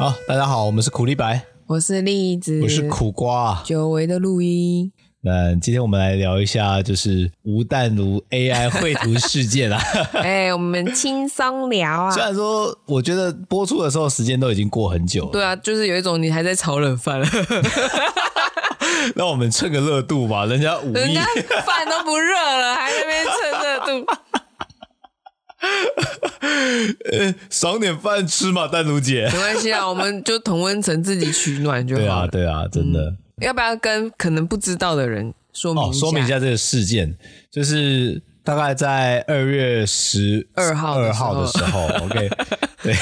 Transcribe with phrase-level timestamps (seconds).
[0.00, 4.92] 好，大家好，我们是苦力白，我是栗子，我是苦瓜，久违的录音。
[5.22, 9.76] 那今天我们来聊一下，就是吴淡如 AI 绘图事件啊。
[10.14, 12.12] 哎、欸，我们轻松聊啊。
[12.12, 15.30] 虽然说，我觉得播出的时候时间都已经过很久了。
[15.32, 17.26] 对啊，就是有一种你还在炒冷饭了。
[19.16, 21.24] 那我们蹭个热度吧，人家五亿，人家
[21.66, 24.06] 饭都不热了，还在那边蹭热度。
[27.12, 29.24] 呃，赏点饭吃嘛，淡如姐。
[29.32, 32.28] 没关系啊，我们就同温层自己取暖就好了。
[32.28, 33.10] 对啊，对啊，真的。
[33.10, 35.96] 嗯要不要跟可能不知道的人说明一下？
[35.96, 37.16] 哦，说明一下这个事件，
[37.52, 42.28] 就是大概在二月十二号二号的时候， OK，
[42.82, 42.96] 对，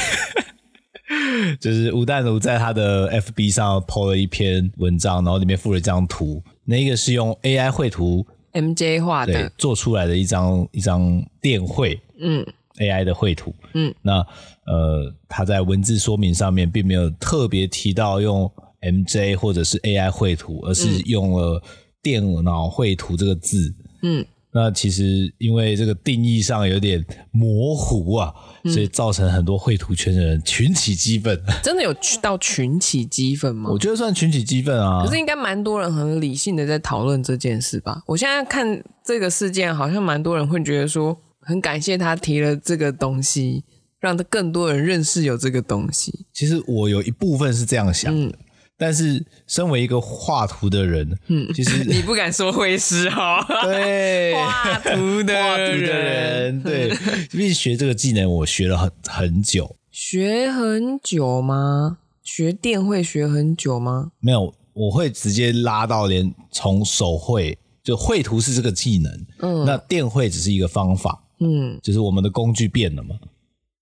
[1.58, 8.26] 就是吴淡如在他的 FB 上 po 了一篇文章，然后里面附了一张图，那个是用 AI 绘图
[8.60, 9.50] MJ 画的。
[9.58, 12.44] 做出来的一张一张电绘，嗯
[12.78, 14.14] ，AI 的绘图，嗯，那
[14.66, 18.50] 呃，他在文字说明上面并没有特别提到用。
[18.82, 21.60] MJ 或者是 AI 绘图，而是用了
[22.02, 23.74] 电脑绘图这个字。
[24.02, 24.24] 嗯，
[24.56, 28.32] 那其实因为这个定义上有点模糊啊，
[28.64, 31.38] 嗯、所以造成很多绘图圈的人群起激愤。
[31.62, 33.68] 真的有到群起激愤吗？
[33.70, 35.04] 我觉得算群起激愤啊。
[35.04, 38.02] 可是应该蛮多人很理性的在讨论这件事吧？
[38.06, 43.62] 我现在看这个事件，好像蛮多人会觉得说，很感谢他提了这个东西，
[44.00, 46.24] 让他更多人认识有这个东西。
[46.32, 48.26] 其实我有一部分是这样想的。
[48.26, 48.32] 嗯
[48.78, 56.90] 但是，身为一个画图的人，嗯，其实 你不敢说会师哈，对，画图的画图的人，对，
[57.32, 61.98] 因为学这个技能，我学了很很久，学很久吗？
[62.22, 64.10] 学电绘学很久吗？
[64.20, 73.16] 没有，我会直接拉到连从手绘，就绘图是这个技能，嗯，那电绘只是一个方法，嗯，就是我们的工具变了嘛，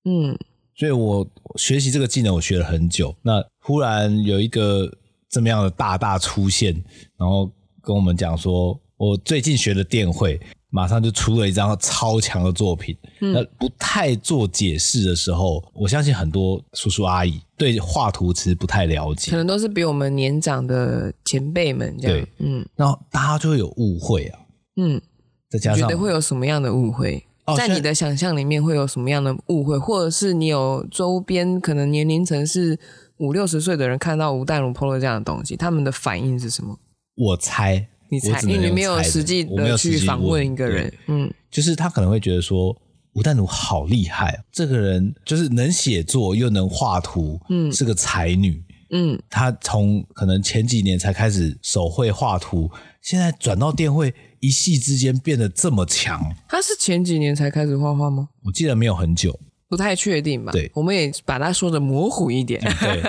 [0.05, 0.39] 嗯。
[0.77, 3.14] 所以我学习这个技能，我学了很久。
[3.23, 4.90] 那忽然有一个
[5.29, 6.74] 这么样的大大出现，
[7.17, 7.51] 然后
[7.83, 10.40] 跟我们讲说，我最近学的电绘，
[10.70, 12.96] 马上就出了一张超强的作品。
[13.20, 22.18] 嗯、那不太做解释的时候，我相信很多叔叔阿姨对画图其实不太了解，可能都是比我们年长的前辈们这样。
[22.18, 24.40] 对，嗯，然后大家就会有误会啊。
[24.77, 25.01] 嗯，
[25.48, 27.24] 再加上觉得会有什么样的误会？
[27.57, 32.79] 在你的想象里面会有什么样的误会，或者是你有周边可能年龄层是
[33.19, 36.79] 五六十岁的人看到吴淡如 PO 了这样的东西，他们的反应是什么？
[37.17, 42.75] 我猜，你猜，因为你没有实际的去访问一个人，嗯，就是他可能会觉得说
[43.13, 52.71] 吴淡如好厉害，这个人就是能写作又能画图，嗯，是个才女，嗯，他从可能前几年才开始手绘画图，
[53.03, 54.15] 现在转到电绘。
[54.45, 58.29] 一夕之间变得这么强，他是前几年才开始画画吗？
[58.45, 59.41] 我记得没有很久，
[59.71, 60.53] 不太确定吧。
[60.53, 62.61] 对，我们也把它说的模糊一点。
[62.61, 63.03] 嗯、 对，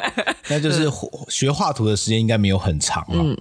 [0.49, 0.89] 那就是
[1.27, 3.21] 学画图的时间应该没有很长了。
[3.21, 3.37] 嗯，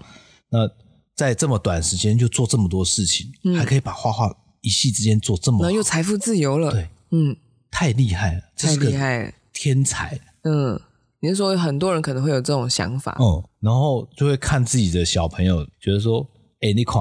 [0.51, 0.69] 那
[1.15, 4.29] 在这么短时间就做这么多事情，嗯、还可以把画画
[4.61, 6.73] 一夕之间做这么好，然后又财富自由了。
[6.73, 7.37] 对，嗯，
[7.71, 10.19] 太厉害了，太厉害了，天才。
[10.43, 10.81] 嗯，
[11.21, 13.17] 你是说很多人可能会有这种想法？
[13.21, 16.27] 嗯，然后就会看自己的小朋友，觉得说，
[16.61, 17.01] 哎，你看。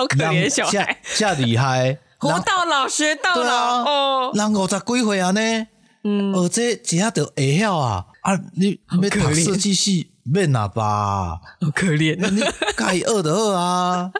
[0.00, 4.32] 好可怜小孩，这厉害，活到老学到老哦。
[4.32, 5.66] 人五十几岁啊呢，
[6.04, 8.34] 嗯，而这一下就会晓啊啊！
[8.54, 11.38] 你要读设计系免啊吧？
[11.60, 12.40] 好可怜，你
[12.74, 14.10] 该二的二啊。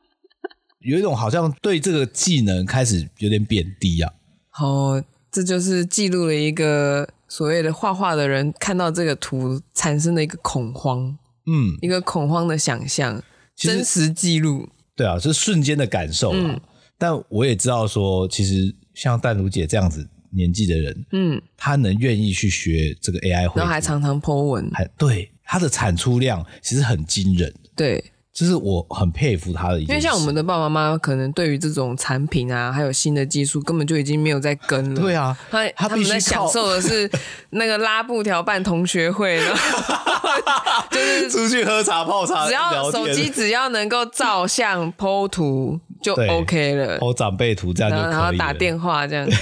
[0.80, 4.12] 有一种好像对这个技能开始有点贬低啊。
[4.60, 5.02] 哦，
[5.32, 11.16] 这就是记录了一个所谓的画画的人看到这个图产生的一个恐慌，
[11.46, 13.22] 嗯，一个恐慌的想象，
[13.56, 14.68] 真实记录。
[14.98, 16.36] 对啊，是瞬间的感受啊。
[16.36, 16.60] 嗯、
[16.98, 27.54] 但我也知道说，其实像淡如姐这样子年纪的人，嗯，她能愿意去学这个 AI 然后还常常 po 文，还对她的产出量其实很惊人。
[27.76, 28.02] 对，
[28.38, 29.92] 这是我很佩服他的一件事。
[29.92, 35.00] 因为像我们的爸爸妈妈，可能对于这种产品啊，还有新的技术，根本就已经没有在跟了。
[35.00, 37.10] 对啊，他他们在享受的是
[37.50, 39.92] 那个拉布条办同学会，然后
[40.88, 49.28] 就是出去喝茶泡茶，只要手机只要能够照相 po 图就 OK 了，po 长辈图这样就可以了，然后打电话这样，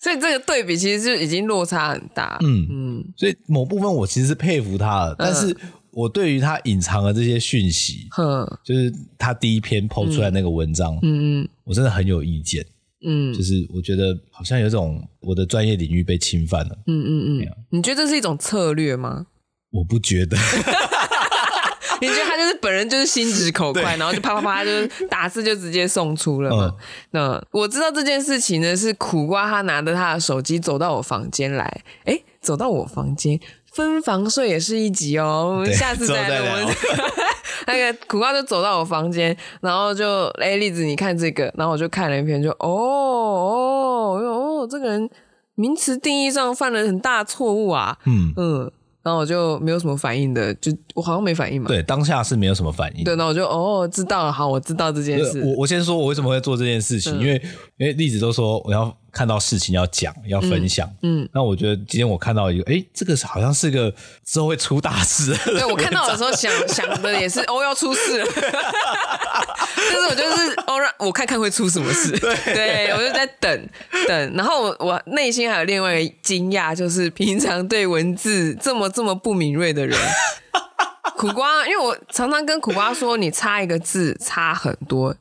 [0.00, 2.36] 所以这个对比其实就已经落差很大。
[2.40, 5.56] 嗯嗯，所以某部分我其实是佩服他的，但是
[5.92, 12.64] 我对于他隐藏的这些讯息，嗯，就是他第一篇 po 出来那个文章，嗯嗯，我真的很有意见。
[13.04, 16.78] 嗯，就是我觉得好像有种我的专业领域被侵犯了。
[16.86, 19.26] 嗯嗯嗯，你觉得这是一种策略吗？
[19.72, 20.36] 我不觉得，
[22.00, 24.70] 你觉得他就是本人就是心直口快，然后就啪啪啪就
[25.08, 26.66] 打字就直接送出了嘛？
[26.66, 26.76] 嗯、
[27.10, 31.64] 那我知道这件事情呢，是苦瓜他拿着他的手机走到我房间来，
[32.04, 33.40] 哎、欸，走到我房间
[33.74, 36.42] 分房睡也是一集哦，我们 下次再聊。
[37.66, 45.08] 那个苦瓜就走到我房间，然后就哎，栗子你看这个，然后我就看了一篇，就哦哦哦，这个人
[45.54, 48.72] 名词定义上犯了很大错误啊，嗯嗯。
[49.04, 51.68] 然后我就没有什么反应的，就我好像没反应嘛。
[51.68, 53.04] 对，当下是没有什么反应。
[53.04, 55.42] 对，那我就哦，知道了，好，我知道这件事。
[55.42, 57.42] 我我先说，我为什么会做这件事情，嗯、因为
[57.78, 63.92] 因为栗子都说我要看到事情要讲要分享，嗯，嗯那我觉得今天我看到一个，哎，这个好像是个
[64.24, 65.34] 之后会出大事。
[65.44, 68.26] 对，我看到的时候 想想的也是哦，要出事了。
[69.74, 72.16] 但是我就是哦，让我看看会出什么事。
[72.18, 73.68] 对，对我就在等
[74.06, 78.88] 等，然后我我内心还有另外一个惊讶，就是平常对文字这么。
[78.92, 79.98] 这么不敏锐的人，
[81.16, 85.14] 苦瓜，因为我常常跟苦瓜说，你差一个字差很多，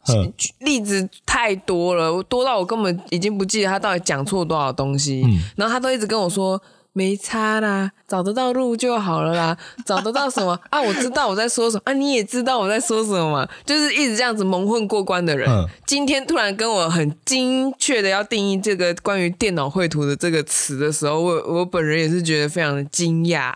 [0.59, 6.61] 例子太多了，多到我根本已经不记得他到底讲错多少东西，嗯、然后他都一直跟我说。
[6.93, 9.57] 没差啦，找得到路就好了啦。
[9.85, 10.81] 找得到什么啊？
[10.81, 11.93] 我知道我在说什么啊？
[11.93, 13.47] 你也知道我在说什么嘛？
[13.65, 23.53] 就是一直这样子蒙混过关的人，嗯、今天突然跟我很精确的要定义这个关于电脑绘图的这个词的时候，我我本人也是觉得非常的惊讶。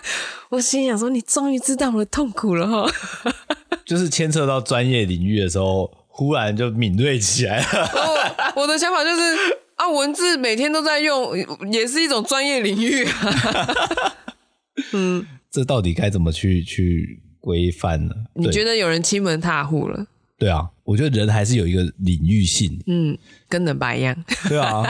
[0.50, 2.86] 我心想说：“你终于知道我的痛苦了哈！”
[3.84, 7.90] 就是牵扯到专业领域的时候，忽然就敏锐起来了。
[8.54, 9.22] 我我的想法就是。
[9.76, 11.36] 啊，文字每天都在用，
[11.72, 14.14] 也是一种专业领域啊。
[14.92, 18.14] 嗯，这到底该怎么去去规范呢？
[18.34, 20.06] 你觉得有人欺门踏户了？
[20.38, 22.82] 对啊，我觉得人还是有一个领域性。
[22.86, 23.16] 嗯，
[23.48, 24.24] 跟人白一样。
[24.48, 24.84] 对啊，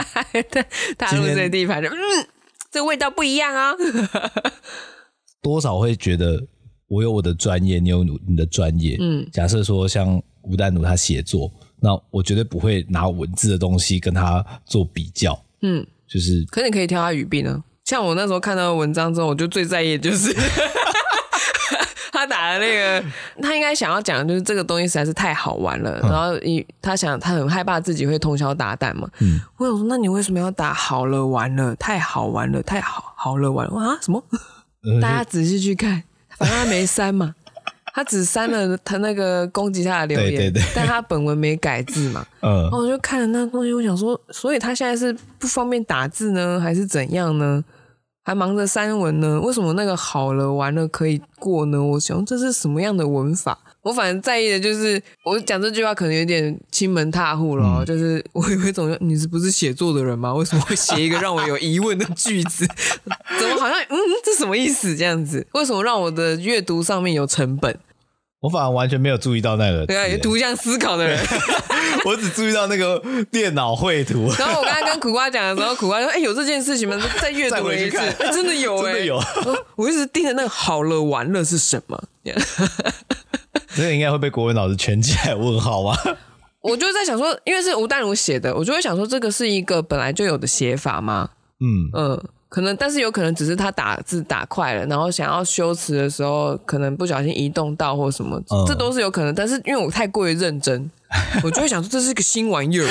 [0.97, 2.27] 踏入这个地盘就，嗯，
[2.71, 3.73] 这味道不一样啊。
[5.41, 6.47] 多少会觉得
[6.87, 8.97] 我有我的专业，你有你的专业。
[8.99, 11.51] 嗯，假设说像吴丹奴他写作。
[11.79, 17.63] 那我绝对不会拿文字的东西跟他做比较，嗯，就是，可你可以挑他语病啊。
[17.83, 20.33] 像我那时候看到文章之后，我就最在意的就是
[22.11, 23.03] 他打的那个，
[23.41, 33.99] 他应该想要讲的就是这个东西实在是太好玩了，嗯、然后一他想他很害怕自己会通宵达旦嘛，嗯，我想说，那你为什么要打好了玩了，太好玩了，太好好了玩了啊？
[34.01, 34.23] 什么？
[35.01, 36.03] 大家仔细去看，
[36.37, 37.35] 反正他没删嘛。
[37.95, 42.25] 他只删了他那个攻击他的留言，对对对，但他本文没改字嘛。
[42.43, 47.63] 嗯，然后我就看了那东西，我想说，所以他现在是不方便打字呢，还是怎样呢？
[48.25, 49.39] 还忙着删文呢？
[49.39, 51.81] 为什么那个好了完了可以过呢？
[51.81, 53.57] 我想这是什么样的文法？
[53.83, 57.63] 我反正在意的就是，我讲这句话可能有点欺门踏户了。
[57.63, 60.33] 嗯、就是我有一种，你是不是写作的人吗？
[60.33, 62.65] 为什么会写一个让我有疑问的句子？
[63.39, 64.97] 怎么好像嗯，这什么意思？
[64.97, 67.77] 这样子，为什么让我的阅读上面有成本？
[68.45, 71.19] 我反而完全没有注意到那个，对啊，有图像思考的人，
[72.05, 73.01] 我只注意到那个
[73.31, 74.31] 电脑绘图。
[74.37, 77.97] 然后我刚刚跟苦瓜讲的时候，苦瓜说：“哎、欸，有这件事情吗？”再阅读了一次，
[78.31, 79.19] 真的有、欸，真的有。
[79.75, 82.03] 我一直盯着那个“好了，完了”是什么？
[83.75, 85.97] 这个应该会被国文老师圈起来问号吧？
[86.61, 91.29] 我就在想说，因为是吴淡如写的，我就会想说，这个是一个本来就有的写法吗？
[91.59, 92.23] 嗯嗯。
[92.47, 99.33] 可能，但是有可能只是他打字打快了，然后想要修辞的时候，可能不小心移动到或什么，嗯、这都是有可能。
[99.35, 100.89] 但是因为我太过于认真，
[101.43, 102.87] 我就会想说这是一个新玩意儿。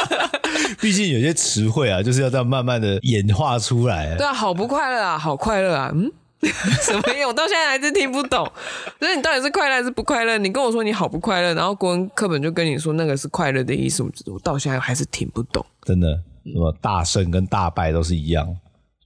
[0.80, 4.16] 毕竟有些词汇啊，就是要这样慢慢的演化出来。
[4.16, 6.10] 对啊，好不快乐啊，好快乐啊，嗯，
[6.82, 7.26] 什么意思？
[7.26, 8.50] 我到现在还是听不懂。
[8.98, 10.38] 所以你到底是快乐还是不快乐？
[10.38, 15.64] 你跟我说你好不快乐，然后国文课本就跟你说那个是快乐的意思，我到现在还是听不懂。
[15.82, 16.08] 真的，
[16.44, 18.46] 什么大胜跟大败都是一样。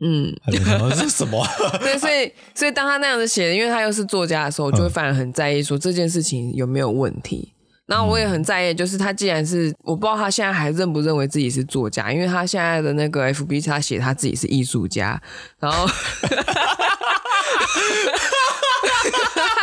[0.01, 0.33] 嗯，
[0.91, 1.45] 这是什么？
[1.81, 7.53] 对，所以所以当他那样子写，因为他又是作家的时候，我就会反而很在意说这件事情有没有问题。
[7.87, 15.21] 然后我也很在意，就是他既然是我不知道他现在还认不认为自己是作家，因为他现在的那个 FB 他写他自己是艺术家，
[15.59, 15.87] 然后。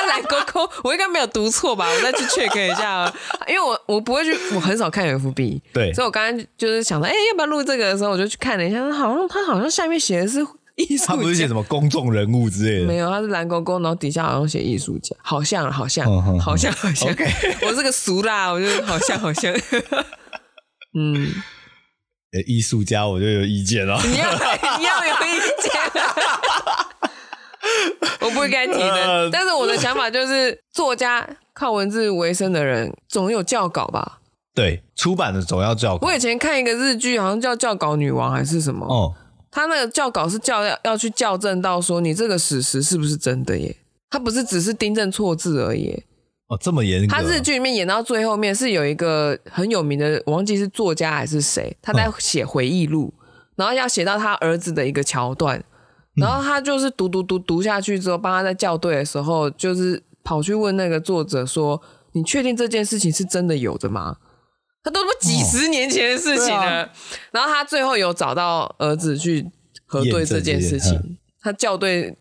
[0.08, 1.88] 蓝勾勾，我应该没有读错吧？
[1.89, 3.12] 我再去 check 一下，
[3.48, 7.86] 因为我我不会去，我很少看 FB，对，所以我刚刚就是想到，哎、欸，要不要录这个？
[7.86, 17.10] 的时候，我就去看了一下，好像他好像下面写的是艺术，他不是写什么公众人物之类的，没有，他是蓝勾勾，然后底下好像写艺术家，好像好像好像好像，好像。
[17.13, 19.54] Okay 我是个俗啦，我就好像好像，
[20.98, 21.32] 嗯，
[22.48, 24.32] 艺术家我就有意见了，你要
[24.80, 25.72] 你要有意见。
[28.25, 34.20] 我不应该提的， 但是我的想法就是，作家靠文字为生的人总有校稿吧？
[34.53, 36.08] 对，出版的总要校稿。
[36.08, 38.86] 我以前看一个日剧，好像叫《校稿女王》还是什么？
[38.88, 39.13] 哦，
[39.51, 43.75] 他那个校稿是校要要去校正到说你这个史实是不是真的耶？
[44.10, 46.03] 他不是只是订正错字而已。
[46.48, 47.13] 哦，这么严格。
[47.13, 53.25] 他日剧里面演到最后面是有一个很有名的，我忘记是作家还是谁，他在写回忆录，嗯、
[53.58, 55.62] 然后要写到他儿子的一个桥段，
[56.15, 61.81] 然后他就是读读读读下去之后，帮他在校对的时候，就是跑去问那个作者说
[62.13, 64.17] ：“你确定这件事情是真的有的吗？”
[64.84, 66.84] 他都不几十年前的事情了。
[66.84, 66.89] 哦啊、
[67.31, 69.45] 然后他最后有找到儿子去
[69.86, 72.17] 核对这件事情，嗯、他校对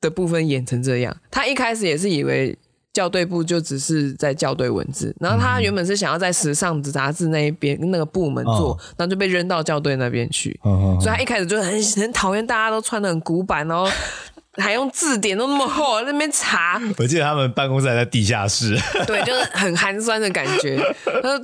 [0.00, 2.58] 的部分演成这样，他一开始也是以为。
[2.98, 13.88] 校对部就只是在校对文字，然后他原本是想要在时尚杂志那一边那个部门做，哦、然后就被扔到校对那边去，哦、所以他一开始就很 很讨厌大家都穿的很古板，然后
[14.58, 16.82] 还用字典都那么厚在那边查。
[16.98, 18.76] 我记得他们办公室还在地下室，
[19.06, 20.76] 对，就是很寒酸的感觉。
[21.22, 21.40] 他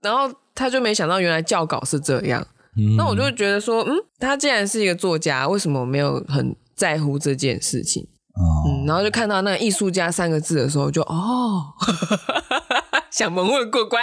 [0.00, 2.46] 然后他就没想到原来校稿是这样，
[2.78, 8.06] 嗯、那我就觉得说，嗯，他既然是一个作家，为什么没有很在乎这件事情？
[8.38, 11.72] 嗯，然后就看到那个艺术家三个字的时候就，就哦，
[13.10, 14.02] 想蒙混过关。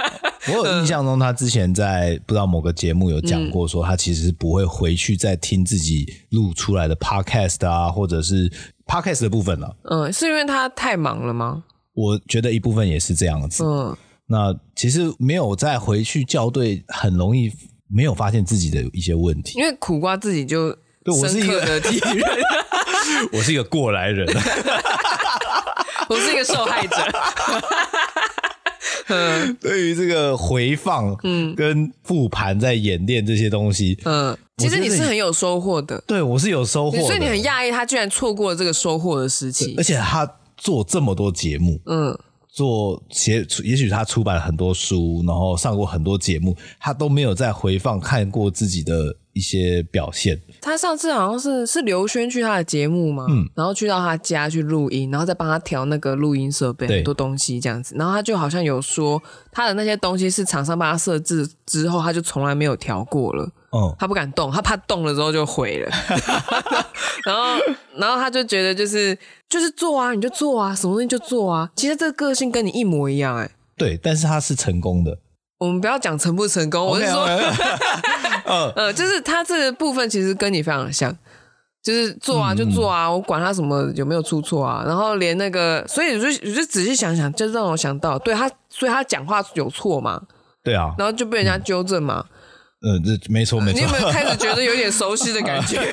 [0.48, 8.50] 我有印象中，他之前在不知道某个节目有讲过，说他其实是不会回去再听自己录出来的 podcast 啊，或者是
[8.86, 9.76] podcast 的部分了。
[9.90, 11.64] 嗯，是因为他太忙了吗？
[11.94, 13.64] 我觉得一部分也是这样子。
[13.64, 17.52] 嗯，那其实没有再回去校对，很容易
[17.88, 19.58] 没有发现自己的一些问题。
[19.58, 20.76] 因为苦瓜自己就
[21.14, 22.24] 深刻的体人。
[23.32, 24.26] 我是一个过来人，
[26.08, 26.96] 我是一个受害者。
[29.60, 36.02] 对于这个回放、嗯，跟复盘在演练这些东西，嗯，其实你是很有收获的。
[36.06, 42.18] 对，我是有收获，所以你很讶异他居然错过了这个收获的时期，而且他做这么多节目，嗯，
[42.56, 49.14] 做写，也许他出版了很多书，然后上过很多节目，他都没有再回放看过自己的。
[49.36, 59.22] 一些表现，他上次好像是是刘轩去他的节目嘛，嗯，然后去到他家去录音，然后再帮他调那个录音设备，很多东西这样子，然后他就好像有说
[59.52, 65.90] 他的那些东西是厂商帮他设置之后，他就从来没有调过了，嗯，他不敢动，他怕动了之后就毁了，
[67.24, 67.42] 然后
[67.96, 69.16] 然后他就觉得就是
[69.48, 75.18] 就是做啊，你就做啊，什么东西就做啊，其实这个个性跟你一模一样，欸，哎，对，但是他是成功的。
[75.58, 77.24] 我们不要讲成不成功，我是说，
[78.76, 81.16] 呃，就是他这个部分其实跟你非常像，
[81.82, 90.20] 就是做啊就做啊，我管他什么有没有出错啊，然后连那个，所以我就我就仔细想想，就让我想到，对他，所以他讲话有错嘛？
[90.62, 92.24] 对啊，然后就被人家纠正嘛？
[92.86, 93.78] 嗯，这没错没错。
[93.80, 95.80] 你有没有开始觉得有点熟悉的感觉？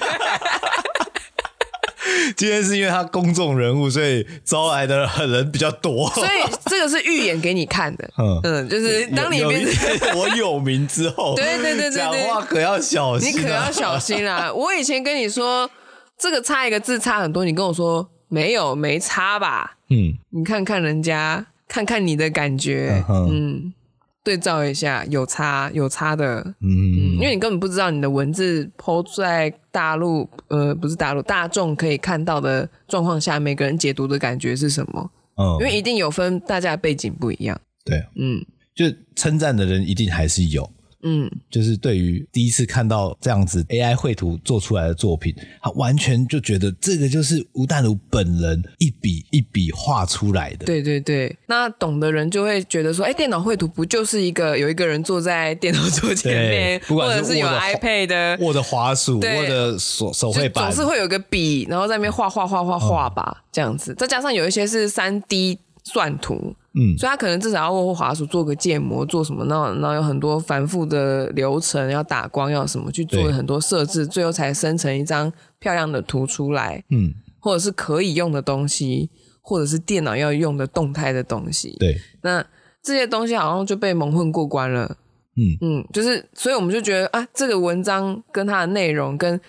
[2.35, 6.09] 今天是因为他公众人物，所以招来的人比较多。
[6.11, 6.29] 所以
[6.65, 8.09] 这个是预演给你看的。
[8.17, 14.51] 嗯嗯，就是当你变成 我有名之后， 对对对对，讲话可要小心，你可要小心啦。
[14.53, 15.69] 我以前跟你说
[16.17, 19.77] 这个差一个字差很多，你跟我说没有没差吧？
[19.89, 23.73] 嗯，你看看人家，看看你的感觉，嗯。
[24.23, 35.11] 对照一下，有差有差的，嗯，嗯，因为你根本不知道你的文字 po 在大陆，呃，不是大陆，大众可以看到的状况下，每个人解读的感觉是什么？
[35.35, 37.59] 嗯，因为一定有分，大家的背景不一样。
[37.83, 40.69] 对，嗯，就称赞的人一定还是有。
[41.03, 50.65] 嗯，就是对于第一次看到这样子 AI 绘图做出来的作品，他完全就觉得这个就是吴淡如本人一笔一笔画出来的。
[50.65, 63.93] 对对对，那懂的人就会觉得说，哎，电脑绘图不就是一个有一个人坐在电脑桌前面，不管是或者是有 iPad 的，握着滑鼠，对握着手手绘板，总是会有个笔，然后在那边画画画画画吧，嗯、这样子。
[63.95, 66.55] 再加上有一些是三 D 算图。
[66.75, 69.45] 嗯，所以他可能至少要握滑鼠做个建模，做什么？
[69.45, 76.83] 那那有很多繁复的流程，要打光，要什么去做很多设置，最后才生成一张漂亮的图出来。
[76.89, 79.09] 嗯，或者是可以用的东西，
[79.41, 81.75] 或者是电脑要用的动态的东西。
[81.79, 82.43] 对，那
[82.81, 84.97] 这些东西好像就被蒙混过关了。
[85.35, 89.39] 嗯嗯，就是，所以我们就觉得啊，这个文章跟它的内容跟。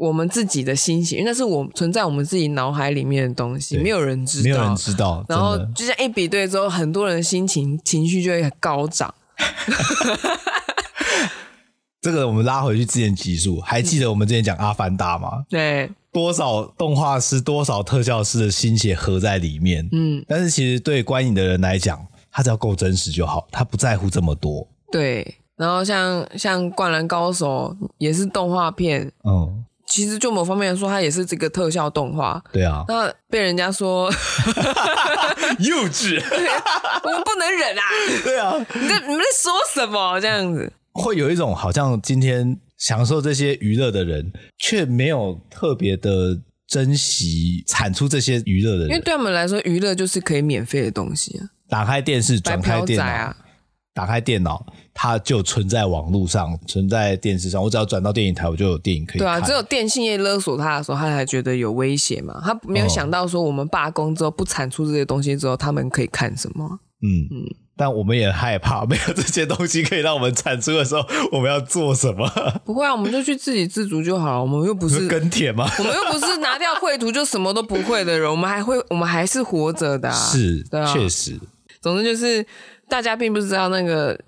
[0.00, 5.22] 我们自己的心情，因为那是我存在我们自己脑海里面的东西，对没有人知道，没有人知道。
[5.28, 9.14] 然后就像一比对之后，很多人的心情情绪就会很高涨。
[12.00, 15.44] 这个我们拉回去之前集数，还记得我们之前讲《阿凡达》吗？
[15.50, 19.86] 对，多少动画师、多少特效师的心血合在里面。
[19.92, 22.02] 嗯，但是其实对观影的人来讲，
[22.32, 24.66] 他只要够真实就好，他不在乎这么多。
[24.90, 29.66] 对，然后像像《灌篮高手》也是动画片，嗯。
[29.90, 32.40] 其实就某方面来说，它也是这个特效动画。
[32.52, 34.08] 对啊，那被人家说
[35.58, 36.22] 幼稚，
[37.02, 37.82] 我们不能忍啊！
[38.24, 40.20] 对啊，你在你们在说什么？
[40.20, 51.50] 这样子会有一种好像今天享受这些娱乐的人，却没有特别的珍惜产出这些娱乐的人，因为对我们来说，娱乐就是可以免费的东西啊。
[51.68, 53.36] 打开电视，转开电脑，啊、
[53.92, 54.64] 打开电脑，
[55.02, 57.62] 它就存在网络上，存在电视上。
[57.62, 59.20] 我只要转到电影台，我就有电影可以看。
[59.20, 62.38] 对啊，只有电信业勒索他的时候，他才觉得有威胁嘛。
[62.44, 66.80] 他没有想到说，我们罢工之后不产出这些东西之后，他们可以看什么？
[67.02, 67.48] 嗯嗯。
[67.78, 71.02] 但我们也害怕，没有这些东西可以让我们产出的时候，
[71.32, 72.30] 我们要做什么？
[72.66, 74.42] 不会啊，我们就去自给自足就好了。
[74.42, 75.66] 我们又不是 跟帖吗？
[75.80, 80.14] 我们又不是拿掉绘图就什么都不会的人，我们还会，我们还是活着的啊。
[80.14, 81.40] 是，对啊，确实。
[81.80, 82.44] 总之就是，
[82.86, 84.20] 大家并不知道那个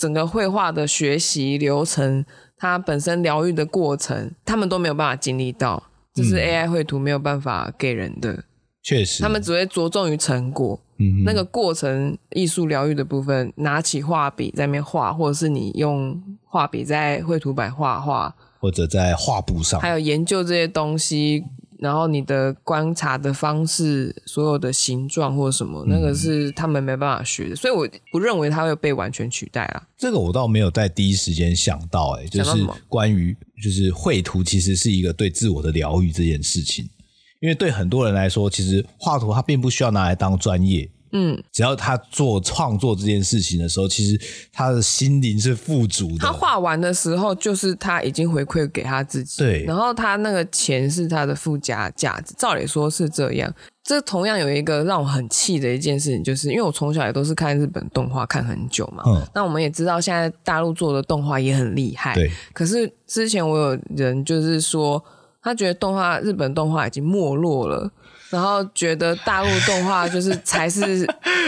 [0.00, 2.24] 整个绘画的学习流程，
[2.56, 5.82] 它本身疗愈的过程，他们都没有办法经历到，
[6.14, 8.44] 这是 AI 绘图没有办法给人的。
[8.82, 21.44] 确实，他们只会着重于成果，嗯，那个过程艺术疗愈的部分，拿起画笔在那边画，或者是你用画笔在绘图板画画，或者在画布上，还有研究这些东西，
[21.80, 29.82] 然后你的观察的方式，所有的形状或者什么，那个是他们没办法学的，所以我不认为它会被完全取代啊。
[29.96, 36.86] 这个我倒没有在第一时间想到，欸，哎，就是关于就是绘图其实是一个对自我的疗愈这件事情。
[37.40, 44.20] 因为对很多人来说，其实画图它并不需要拿来当专业，嗯，只要他做创作这件事情的时候，其实
[44.52, 46.18] 他的心灵是富足的。
[46.18, 49.64] 他画完的时候，就是他已经回馈给他自己，对。
[49.64, 53.52] 然后他那个钱是他的附加价值，照理说是这样。
[53.82, 62.30] 这同样有一个让我很气的一件事情，就是因为我从小也都是看日本动画看很久嘛，嗯，那我们也知道现在大陆做的动画也很厉害，对。
[62.52, 65.02] 可是之前我有人就是说。
[65.42, 67.90] 他觉得动画日本动画已经没落了，
[68.28, 71.06] 然后觉得大陆动画就是才是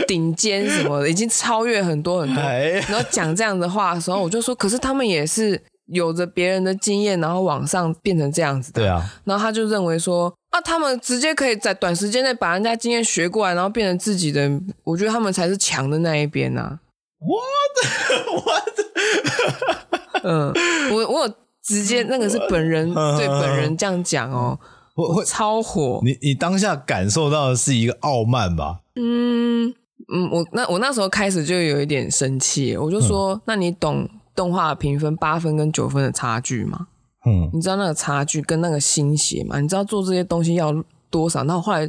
[0.08, 2.42] 顶尖什么的，已经超越很多很多。
[2.42, 5.60] 然后讲这样的话的时候，我就说，可是他们也是
[5.92, 8.80] 有着别人的经验，然后往上变成这样子的。
[8.80, 9.02] 对啊。
[9.24, 14.50] 然后他就认为说，啊，他们直接可以在短时间内把人家经验学过来，然后变成自己的。
[14.84, 16.78] 我觉得他们才是强的那一边啊。
[17.20, 18.42] What?
[18.46, 20.24] What?
[20.24, 20.54] 嗯，
[20.92, 21.34] 我我有。
[21.64, 24.58] 直接那个是本人 对本人这样讲哦，
[24.94, 26.00] 我会超火。
[26.04, 28.80] 你你当下感受到的是一个傲慢吧？
[28.96, 29.68] 嗯
[30.12, 36.88] 嗯，我那我那时候开始就有一点生气，我就说：“那你懂动画评分八分跟九分的差距吗？
[37.24, 39.60] 嗯，你知道那个差距跟那个心血吗？
[39.60, 40.74] 你知道做这些东西要
[41.08, 41.44] 多少？
[41.44, 41.88] 那我后来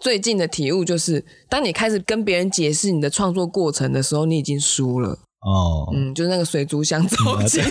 [0.00, 5.10] 最近的体悟就是，当你开始跟别人解释你的创作过程的时候，你已经输了。
[5.40, 7.62] 哦，嗯，就是那个水族箱走进。
[7.62, 7.70] 嗯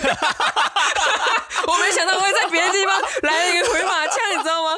[1.72, 4.76] 我没想到会在别的地方来了一个回马枪，你知道吗？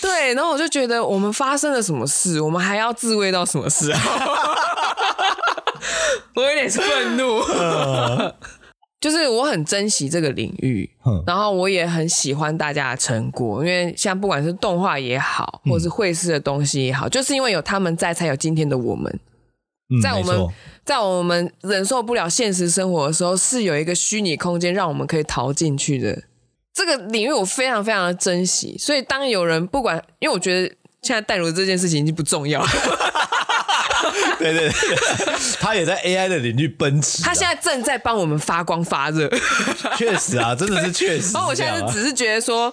[0.00, 4.00] 对，然后我就觉得我们发生了什么事，我们还要自慰到什么事啊？
[6.36, 7.42] 我有点愤怒，
[9.00, 10.88] 就是我很珍惜这个领域，
[11.26, 19.20] 然后我也很喜欢大家的成果，因为像不管是动画也好，或是绘师的东西也好，就是因为有他们在，才有今天的我们。
[20.02, 20.48] 在我们
[20.84, 26.22] 在我们忍受不了现实生活的时候，是有一个虚拟空间让我们可以逃进去的。
[26.72, 30.68] 这个领域我非常非常的珍惜，所以当有人不管，因为我觉得
[31.02, 32.68] 现在带入这件事情已经不重要了。
[34.38, 39.28] 对对对，他也在 AI 的领域奔驰，他现在正在帮我们发光发热。
[39.98, 41.32] 确实啊，真的是确实。
[41.34, 42.72] 然后我现在就只是觉得说，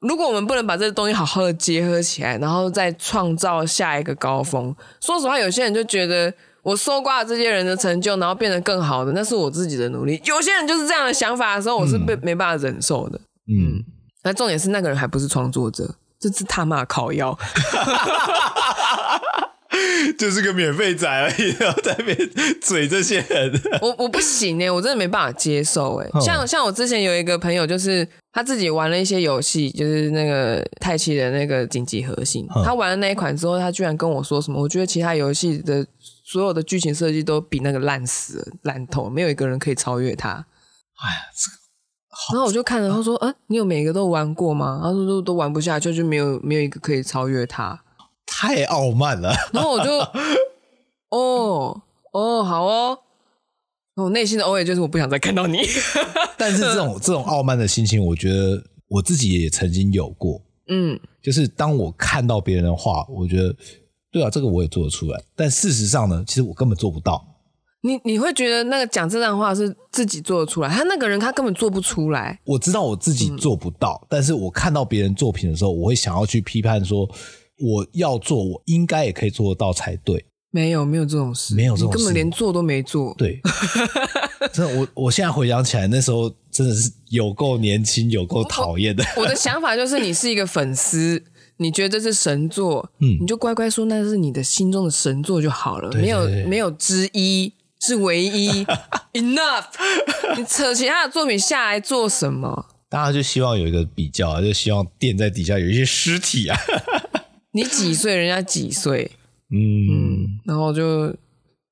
[0.00, 6.34] 如果我们不能把这个东西好好的结合起来，然后再创造下一个高峰，说实话，有些人就觉得。
[6.66, 10.20] 我搜刮了这些人的成就，然后变得更好的，那是我自己的努力。
[10.24, 13.20] 有些人就是这样的想法的时候，我是被、嗯、没办法忍受的。
[13.46, 13.84] 嗯，
[14.24, 17.38] 那重点是那个人还不是创作者，这是他妈靠腰，
[20.18, 22.18] 就是个免费仔而已，然后在那边
[22.60, 23.52] 嘴这些人。
[23.80, 26.20] 我我不行哎、欸，我真的没办法接受哎、欸。
[26.20, 34.60] 像像我之前有一个朋友，就是他自己玩了一些游戏，就是那个太奇的那个紧急核心，他玩了那一款之后，他居然跟我说什么？
[34.60, 35.86] 我觉得其他游戏的。
[36.28, 40.30] 所有的剧情设计都比那个烂死了，烂透，没有一个人可以超越他。
[40.98, 47.80] 哎呀，这个，然后我就看着他说：“嗯、啊，你有每个都玩过吗？”他说：“都都玩不下去，就没有没有一个可以超越他。”
[48.26, 49.32] 太傲慢了。
[49.52, 49.92] 然后我就，
[51.10, 51.80] 哦
[52.12, 52.98] 哦，好哦。
[53.94, 55.60] 我内心的 OS 就是我不想再看到你。
[56.36, 60.42] 但是这种这种傲慢的心情，我觉得我自己也曾经有过。
[60.66, 63.54] 嗯，就是当我看到别人的话，我觉得。
[64.16, 67.22] 对啊，这个我也做得出来，但事实上呢，其实我根本做不到。
[67.82, 72.40] 你你会觉得那个讲这段话是自己做得出来，他那个人他根本做不出来。
[72.46, 77.06] 我知道我自己做不到，嗯、但是我看到别人作品的时候，我会想要去批判说，
[77.58, 80.24] 我要做，我应该也可以做得到才对。
[80.50, 83.14] 没有没有这种事，没有这种事，根本连做都没做。
[83.18, 83.38] 对，
[84.54, 89.04] 真的，我我现在回想起来，那时候真的是有够年轻，有够讨厌的。
[89.18, 91.22] 我的想法就是，你是一个粉丝，
[91.58, 98.64] 你觉得这是神作，嗯，你就乖乖说那是你的心中的神作就好了，没有没有之一，是唯一。
[99.14, 99.64] Enough，
[100.36, 102.66] 你扯其他的作品下来做什么？
[102.88, 106.56] 大家就希望有一个比较啊，就希望垫在底下有一些尸体啊。
[107.52, 109.10] 你几岁，人家几岁？
[109.50, 109.56] 嗯
[109.90, 111.14] 嗯，然后就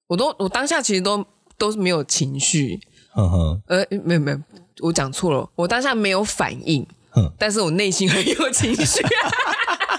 [0.07, 1.25] 我都我当下其实都
[1.59, 2.81] 都是没有情绪，
[3.13, 4.41] 呵呵呃，没有没有，
[4.81, 9.03] 我讲错了，我当下没有反应，哼但是我内心很有情绪，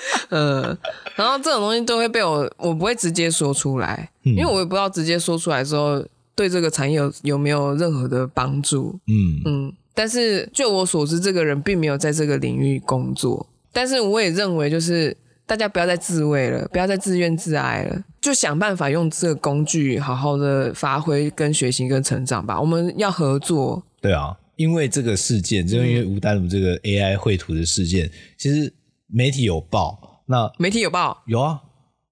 [0.29, 0.77] 呃，
[1.15, 6.03] 然后这种东西都会被我，我不会直接说出来，嗯、因为我也不知道直接说出来之后
[6.35, 9.73] 对这个产业有有没有任何的帮助，嗯嗯。
[9.97, 13.47] 但是，就我所知，这个人并没有在这个领域工作。
[13.71, 22.59] 但是，我也认为，就是大家不要再自慰了，不要再自怨自艾了，就想办法用这个工具好好的发挥、跟学习、跟成长吧。
[22.59, 23.81] 我们要合作。
[24.01, 28.73] 对啊，因为这个事件，就因为吴丹如这个 AI 绘图的事件，嗯、其实
[29.07, 30.23] 媒体有报。
[30.27, 31.23] 那媒体有报？
[31.27, 31.61] 有啊，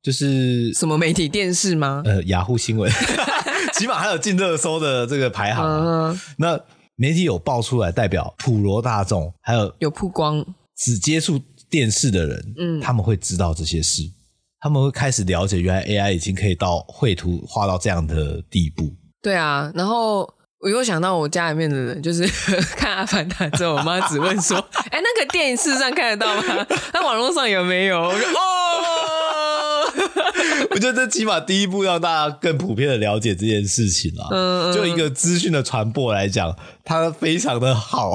[0.01, 1.27] 就是什么媒体？
[1.27, 2.01] 电视吗？
[2.05, 2.91] 呃，雅虎新闻，
[3.73, 6.11] 起码还有进热搜的这个排行、啊。
[6.11, 6.59] 嗯、那。
[6.95, 10.45] 媒体有报出来，代表普罗大众，还有有曝光，
[10.77, 14.03] 只接触电视的人，嗯，他们会知道这些事，
[14.59, 18.93] 他们会开始了解，原来 AI 已经可以到绘图画到这样的地步。
[19.23, 20.31] 对啊，然后
[20.63, 22.25] 我又想到我家里面的人，就是
[22.77, 24.57] 看《阿凡达》之后，我妈只问说
[24.91, 26.65] ：“哎、欸，那个电影事实上看得到吗？
[26.93, 28.39] 那网络上有没有？”我说：“哦。”
[30.71, 34.25] 我觉得这起码第一步让大家更普遍的了解这件事情啦。
[34.31, 38.13] 嗯，嗯，就一个资讯的传播来讲，它非常的好。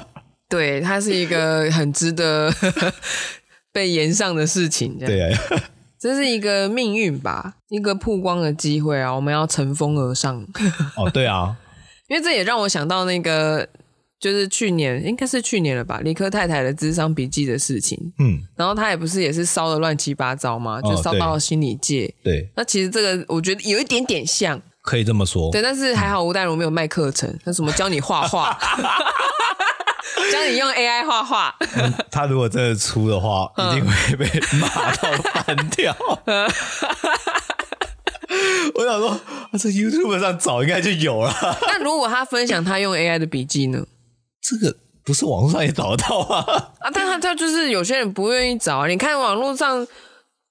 [0.50, 2.52] 对，它是一个很值得
[3.72, 4.98] 被延上的事情。
[5.00, 5.30] 这样。
[5.30, 5.58] 对，
[5.98, 10.46] 这是一个命运吧，一个曝光的机会啊，我们要乘风而上。
[10.94, 11.56] 哦，对啊，
[12.08, 13.68] 因为这也让我想到那个。
[14.18, 16.00] 就是去年，应该是去年了吧？
[16.02, 22.06] 理科太太的智商笔记的事情，嗯，然后他也不是也是烧的乱七八糟嘛，就烧到了心理界。
[22.06, 25.52] 哦、对，那其实这个我觉得有一点点像，可以这么说。
[25.52, 28.58] 对，但是还好吴淡如没有卖课程，他什么教你画画，
[30.32, 31.92] 教你用 AI 画画、嗯。
[32.10, 34.26] 他如果真的出的话，一定会被
[34.58, 35.94] 骂到翻掉。
[38.74, 39.20] 我想说，
[39.56, 41.32] 这 YouTube 上找应该就有了。
[41.66, 43.86] 那如果他分享他用 AI 的笔记呢？
[44.40, 46.36] 这个不是网络上也找得到吗？
[46.80, 48.86] 啊，但他他就是有些人不愿意找啊。
[48.86, 49.86] 你看网络上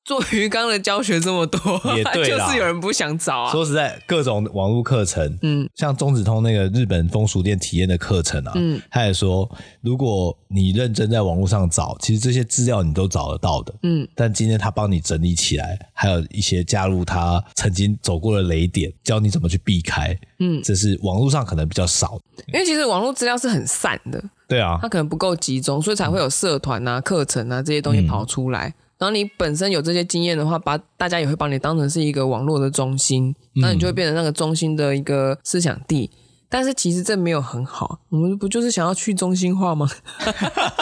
[0.05, 3.51] 做鱼缸的教学这么多，也对 就是有人不想找啊。
[3.51, 9.49] 说实在，各种网络课程，嗯，像中子通那个日本风俗店体验的课程啊，嗯，他也说，
[9.81, 14.07] 如果你认真在网络上找，其实这些资料你都找得到的，嗯。
[14.13, 22.19] 但今天他帮你整理起来，还有一些加入他曾经走过的雷点，教你怎么去避开，嗯，这是网络上可能比较少，
[22.53, 28.67] 因为其实网络资料是很散的，对啊，它可能不够集中，所以才会有社团啊、课程啊这些东西跑出来。
[28.67, 36.09] 嗯然后你本身有这些经验的话，把大家也会把你当成是一个网络的中心，那你就会变成那个中心的一个思想地。
[36.13, 36.17] 嗯、
[36.49, 39.85] 但是其实这没有很好，我们不就是想要去中心化吗？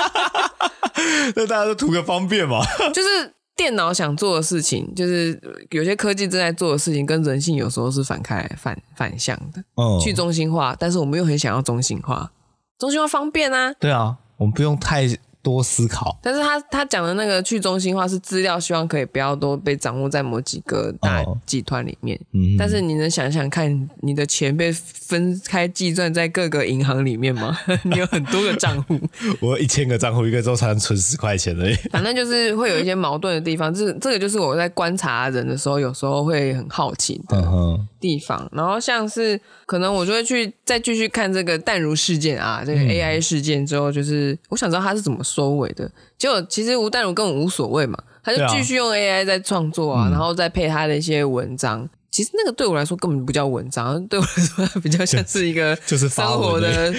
[1.36, 2.60] 那大家都图个方便嘛。
[2.94, 9.60] 就是电脑想做的事情，就是有些科技正在做的事情，跟人性有时候是反开反反向的。
[9.76, 12.32] 嗯，去中心化，但是我们又很想要中心化，
[12.78, 13.74] 中心化方便啊。
[13.80, 15.08] 对啊，我们不用太。
[15.44, 22.18] 多思考，但是他他讲的那个去中心化是资料，希望可以不要都被掌握在某几个大集团里面。
[22.32, 24.72] 嗯，但是你能想想看，你的钱被
[25.14, 27.58] 分开计算在各个银行里面吗？
[27.84, 29.00] 你有很多个账户，
[29.42, 31.76] 我有一千个账户，一个周才能存十块钱而已。
[31.92, 38.50] 反正就是会有一些矛盾的地方，这这个就是我在观察人的时候，有时候会很好奇的地方。
[38.52, 45.22] 然后像是可能我就会去再继续看这个淡如事件啊，这个 AI 事件之后，就是我想知道他是怎么。
[45.24, 51.90] 收尾的，结果其实吴淡如根本无所谓嘛，他就继续用 AI 在创作啊，啊然后再配他的一些文章。
[52.14, 56.94] 嗯、其实那个对我来说根本不叫文章，对我来说比较像是一个 就是生活的、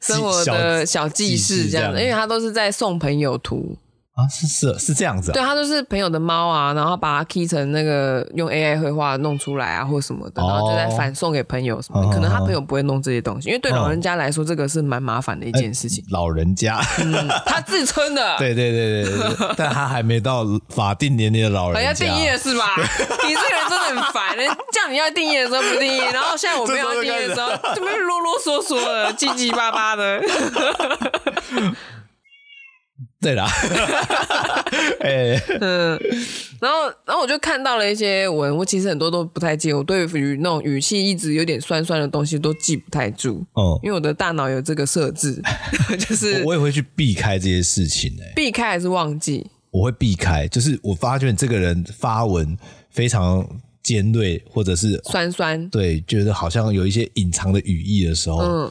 [0.00, 3.76] 生活的小记事这样的，因为他都是在送朋友图。
[4.18, 12.10] 啊，是是是这样子，啊，对，他就是朋友的猫啊，然后把它 key 成那个用 AI 绘画弄出来啊，或什么的，然后就再反送给朋友什么的。
[12.10, 16.04] 可能他朋友不会弄这些东西，因为对老人家来说，这个是蛮麻烦的一件事情。
[16.10, 21.88] 老人家，嗯，他自称的，对对对对对，但他还没到法定年龄的老人家。
[21.88, 22.74] 要定义是吧？
[23.28, 24.36] 你这个人真的很烦，
[24.72, 30.20] 叫你要定义的时候不定义，然后现在我们要定义的时候，这边啰啰嗦嗦的，叽叽巴巴的。
[33.20, 33.50] 对啦，
[35.02, 35.98] 哎，嗯，
[36.60, 45.42] 然后，然后我就看到了一些文，我其实很多都不太记，我对于那种语气一直有点酸酸的东西都记不太住，哦，因为我的大脑有这个设置，
[45.98, 49.44] 就是我也会去避开这些事情，哎，避开还是忘记？
[49.72, 52.56] 我会避开，就是我发觉这个人发文
[52.88, 53.44] 非常
[53.82, 58.70] 尖锐，或者是酸酸，对，觉得好像有一些隐藏的语义的时候，嗯，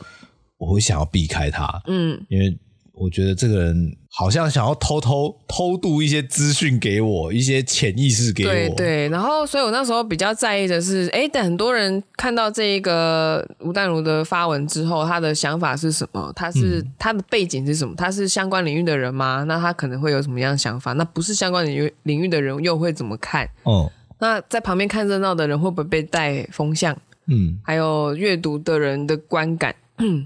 [0.57, 2.57] 我会想要避开他，嗯，因为。
[2.99, 8.49] 我觉得这个人好像想要偷偷偷渡一些资讯给我，一些潜意识给我。
[8.49, 16.31] 对对，然后所以我那时候比较在意的是，哎，等很多人看到这一个吴淡如的发文之后，他的想法是什么？
[16.35, 17.93] 他是、嗯、他的背景是什么？
[17.95, 19.43] 他是相关领域的人吗？
[19.47, 20.93] 那他可能会有什么样的想法？
[20.93, 23.47] 那不是相关领域领域的人又会怎么看？
[23.63, 26.97] 哦，那在旁边看热闹的人会不会被带风向？
[27.27, 29.75] 嗯，还有阅读的人的观感。
[29.99, 30.25] 嗯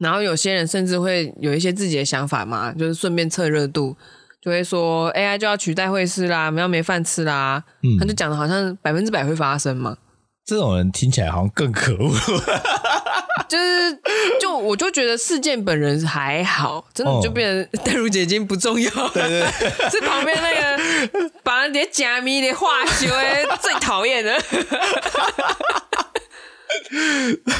[0.00, 3.94] 然后有些人甚至会有一些自己的想法嘛，就是顺便蹭热度，
[4.42, 7.62] 就会说 AI 就要取代会师啦，我们要没饭吃啦。
[7.82, 9.96] 嗯，他就讲的好像百分之百会发生嘛。
[10.46, 12.10] 这种人听起来好像更可恶。
[13.48, 13.98] 就是，
[14.40, 18.90] 就我就觉得事件本人还好，真的就变成淡如姐已经不重要。
[19.08, 19.42] 对对，
[19.90, 23.08] 是旁边那个把人家假迷的化学
[23.60, 24.40] 最讨厌的。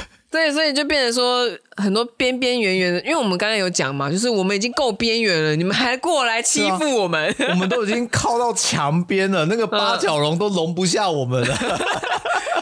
[0.31, 11.49] 对，所以就变成说很多边边缘缘的，因为我们刚才有讲嘛，就是我们已经够边缘了，你们还过来欺负我们，啊、我们都已经靠到墙边了，那个八角笼都容不下我们了，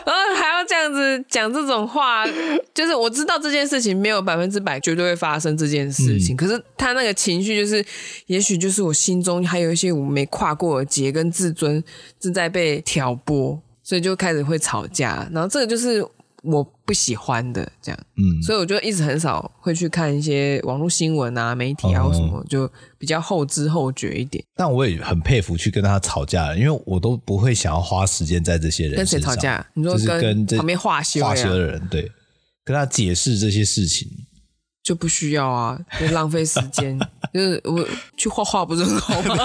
[0.07, 2.26] 然后还要这样子讲这种话，
[2.72, 7.85] 就是我知道这件事情没有百分之百绝对会发生这件事情，嗯、可是他那个情绪就是，
[8.28, 11.85] 也许就是我心中还有一些我没跨过的结跟自尊
[12.18, 16.02] 正在被挑拨，所以就开始会吵架，然后这个就是。
[16.42, 24.42] 我不喜欢的这样，嗯，所以我就一直很少会去看一些网络新闻啊、媒体啊或什么，就比较后知后觉一点。
[24.55, 29.12] 但我也很佩服去跟他吵架，因为我都不会想要花时间在这些人身上。
[29.12, 29.66] 跟谁吵架？
[29.74, 32.11] 你说跟旁边化修化修的人，对，
[32.64, 34.09] 跟他解释这些事情
[34.83, 36.98] 就不需要啊，就浪费时间。
[37.35, 39.37] 就是我去画画不是很好吗？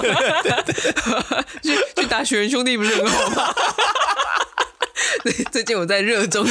[1.62, 3.54] 去去打雪人兄弟不是很好吗？
[5.52, 6.50] 最近我在热衷于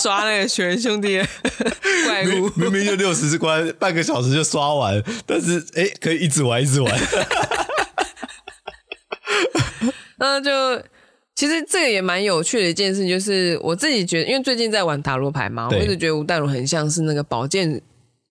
[0.00, 1.18] 刷那个《雪人兄弟》
[2.06, 7.00] 怪物，明明就六十关，半个小时就刷完，但是哎、欸，可以一直玩，一直玩。
[10.18, 10.50] 那就
[11.34, 17.80] 其实这个也蛮有趣的一件事，就是我自己觉得，因为最近在玩塔罗牌嘛，我一直觉得吴淡如很像是那个宝剑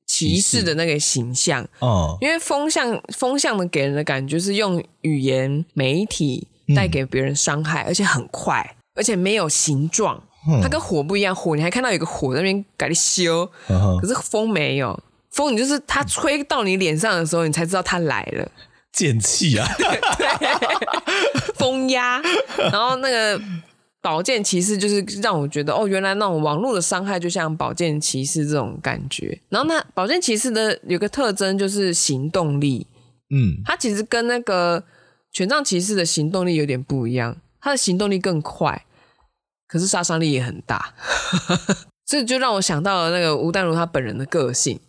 [0.05, 8.75] 骑士的那个形象哦，因为风向风向的给人的感觉是用语言媒体带给别人伤害，嗯、而且很快。
[8.95, 10.21] 而且没有形状，
[10.62, 11.36] 它跟火不一样。
[11.36, 13.49] 火你还看到有个火在那边改的修，
[14.02, 14.99] 可是风没有。
[15.32, 18.52] 风你就是它吹到你脸上的时候，你才知道它来了。
[18.91, 19.99] 剑气啊， 对，
[21.54, 22.19] 风压。
[22.71, 23.39] 然后那个
[24.02, 29.39] 宝剑骑士就是让我觉得，哦，原来那种网络的伤害就像宝剑骑士这种感觉。
[29.49, 32.88] 然后那宝剑骑士的有个特征就是行动力，
[33.30, 34.84] 嗯，它其实跟那个
[35.32, 38.86] 权杖骑士的行动力有点不一样，它的行动力更快。
[39.67, 40.95] 可是杀伤力也很大，
[42.04, 44.80] 这就让我想到了那个吴淡如他本人的个性，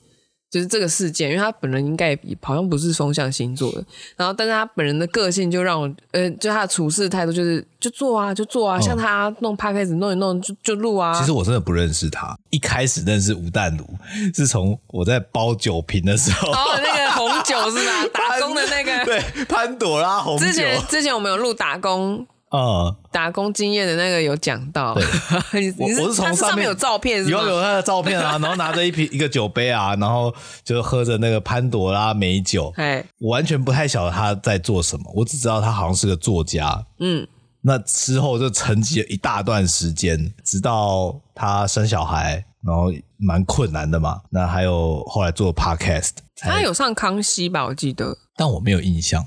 [0.50, 3.84] 就是这个事件，因为他本人应该也好像不是风象星座的，
[4.16, 11.12] 然后但是他本人的个性就让我，呃，就他的处事态度就是就做啊就做啊，嗯、像他弄 podcast 弄一弄就就录啊。
[11.12, 13.86] 其实我真的不认识他，一开始认识吴淡如
[14.34, 18.06] 是从我在包酒瓶的时候，哦，那个红酒是吧？
[18.14, 20.46] 打工的那个对潘朵拉红酒。
[20.46, 22.26] 之前之前我们有录打工。
[22.52, 25.04] 嗯，打工经验的那个有讲到，对
[25.78, 27.40] 你是我是从上面有照片是吗？
[27.42, 30.34] 有有他的照片啊， 然后拿着一瓶一个酒杯啊，然后
[30.64, 32.72] 就喝着那个潘朵拉美酒。
[32.76, 36.84] 哎，我完全不太晓得他在做什么，我只知道他好像是个作家。
[36.98, 37.26] 嗯，
[37.62, 44.20] 那之后就沉寂了一大段时间，直到他生小孩，然后蛮困难的嘛。
[44.30, 47.64] 那还有后来做 podcast，他有上康熙吧？
[47.66, 49.24] 我记得，但我没有印象。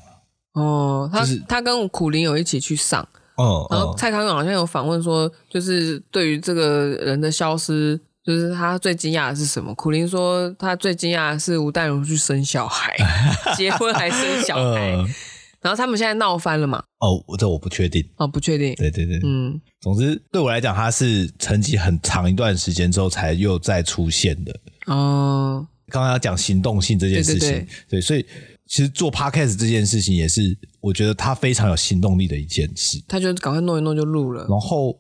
[0.54, 9.74] 哦，他、就是、他跟苦苓有一起去上，哦，然后蔡康永好像有访问说，就是对于这个人的消失，就是他最惊讶的是什么？
[9.74, 12.96] 苦苓说他最惊讶的是吴淡如去生小孩，
[13.58, 15.06] 结婚还生小孩，呃、
[15.62, 16.84] 然后他们现在闹翻了嘛？
[17.00, 24.56] 哦，这我不确定，哦，不确定，对对对，嗯，总之对我来讲，他是沉寂很长一段时间之后才又再出现的。
[24.86, 28.24] 哦，刚刚要讲行动性这件事情，对，对，对，对，所以。
[28.74, 33.00] 其实做 podcast 这件事情也是，我觉得他非常有行动力的一件事。
[33.08, 34.48] 他就赶快弄一弄就录了。
[34.50, 34.98] 然后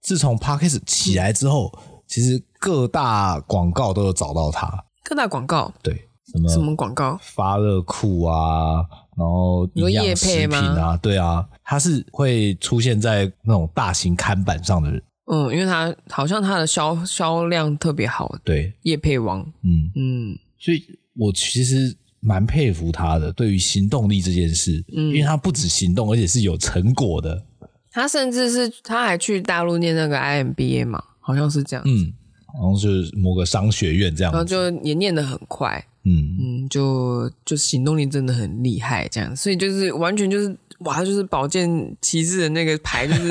[0.00, 4.72] 自从 podcast 起来之后，嗯、其实各大广告都有找到他。
[5.04, 5.70] 各大广告？
[5.82, 5.92] 对，
[6.32, 7.18] 什么什么广告？
[7.20, 8.76] 发热裤啊，
[9.18, 15.02] 然后营养食品啊，对啊，他是会出现在那种大型看板上的人。
[15.30, 19.40] 嗯，因为他好像他的销销量特别好，对，叶配王。
[19.62, 20.82] 嗯嗯，所以
[21.18, 27.42] 我其实蛮佩服他的，对于行动力这件事，嗯，因为他不止行动，而且是有成果的。
[27.90, 31.82] 他甚至是他还去大陆念那个 IMBA 嘛，好像是这样。
[31.86, 32.12] 嗯，
[32.46, 35.84] 好像是某个商学院这样，然后就也念得很快。
[36.04, 41.68] 嗯嗯，就就行动力真的很厉害，这样，所以就是完全就是哇，就是宝剑
[42.00, 43.28] 骑士的那个牌，就是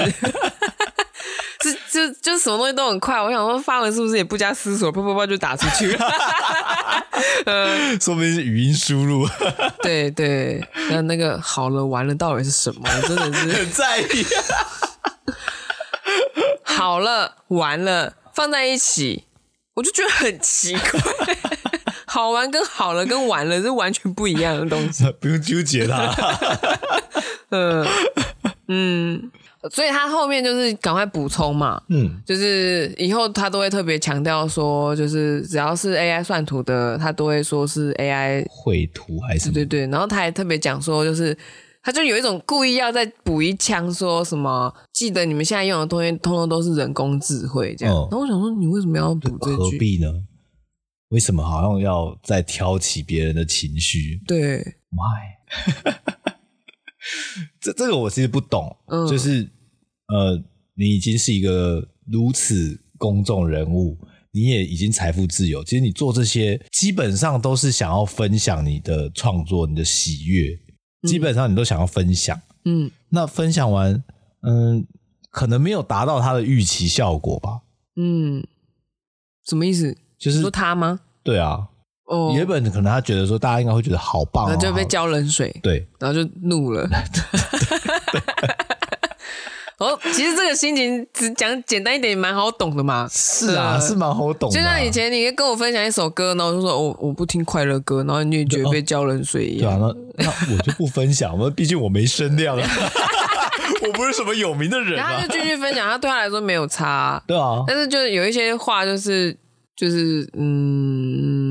[1.91, 3.21] 就就就什么东西都很快。
[3.21, 6.05] 我想说发文是不是也不加思索，啪啪啪就打出去了？
[7.45, 9.27] 呃，说不定是语音输入。
[9.81, 12.81] 对对，那那个好了完了到底是什么？
[12.85, 14.25] 我真的是很在意。
[16.63, 19.25] 好了完了放在一起，
[19.75, 21.01] 我就觉得很奇怪。
[22.05, 26.11] 好玩跟好了跟完了是完全不一样的东西，不用纠结它。
[27.51, 27.85] 嗯
[28.67, 29.31] 嗯，
[29.71, 39.51] 所以他后面就是赶快补充嘛，嗯，就是以后他都会特别强调说，就是只要是 AI 算图的，他都会说是 AI 绘图还是？
[39.51, 41.37] 对对对，然后他还特别讲说，就是
[41.83, 47.93] 他就有一种故意要再补一枪，说什么记得你们现在用的东西，通通都是人工智慧这样。
[47.93, 49.55] 哦、然后我想说，你为什么要补这句？
[49.57, 50.07] 何必呢？
[51.09, 54.21] 为什么好像要再挑起别人的情绪？
[54.27, 54.59] 对
[54.91, 55.35] ，Why？
[57.59, 58.75] 这这个我其实不懂。
[58.87, 59.49] 嗯，就是
[60.07, 60.41] 呃，
[60.75, 63.97] 你已经是一个如此公众人物，
[64.31, 65.63] 你也已经财富自由。
[65.63, 70.59] 其实你做这些，基本上都是想要分享你的创作、你的喜悦。
[71.07, 72.41] 基本上你都想要分享。
[72.65, 74.03] 嗯，那分享完，
[74.41, 74.83] 嗯、呃，
[75.31, 77.61] 可能没有达到他的预期效果吧？
[77.95, 78.45] 嗯，
[79.45, 79.97] 什么意思？
[80.17, 80.99] 就是说他吗？
[81.23, 81.69] 对啊，
[82.09, 86.89] 哦，原本可能他觉得说大家应该会觉得好棒，啊，然后就被浇冷水，对，然后就怒了。
[89.77, 93.07] 哦，其实这个心情只讲简单一点也蛮好懂的嘛。
[93.09, 94.57] 是啊，是蛮好懂的。
[94.57, 99.79] 就像以前你跟我分享一首歌，然后就说我我不听快乐歌，然后你也觉得被浇冷水一样。
[99.79, 102.67] 对啊，那那我就不分享，我 毕竟我没声量啊，
[103.87, 104.95] 我不是什么有名的人。
[104.95, 107.23] 然后他就继续分享，他对他来说没有差。
[107.25, 109.37] 对啊，但是就是有一些话就是。
[109.79, 111.48] 就是嗯，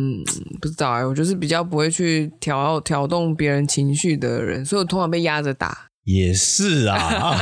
[0.60, 5.86] 不知道哎、欸，我就是比较不会去挑挑动别人情绪的人，所以我通常被压着打。
[6.04, 7.36] 也是啊，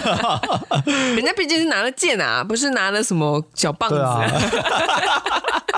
[1.14, 3.96] 人家毕竟是拿了剑啊，不是拿了什么小棒子。
[3.96, 4.26] 啊、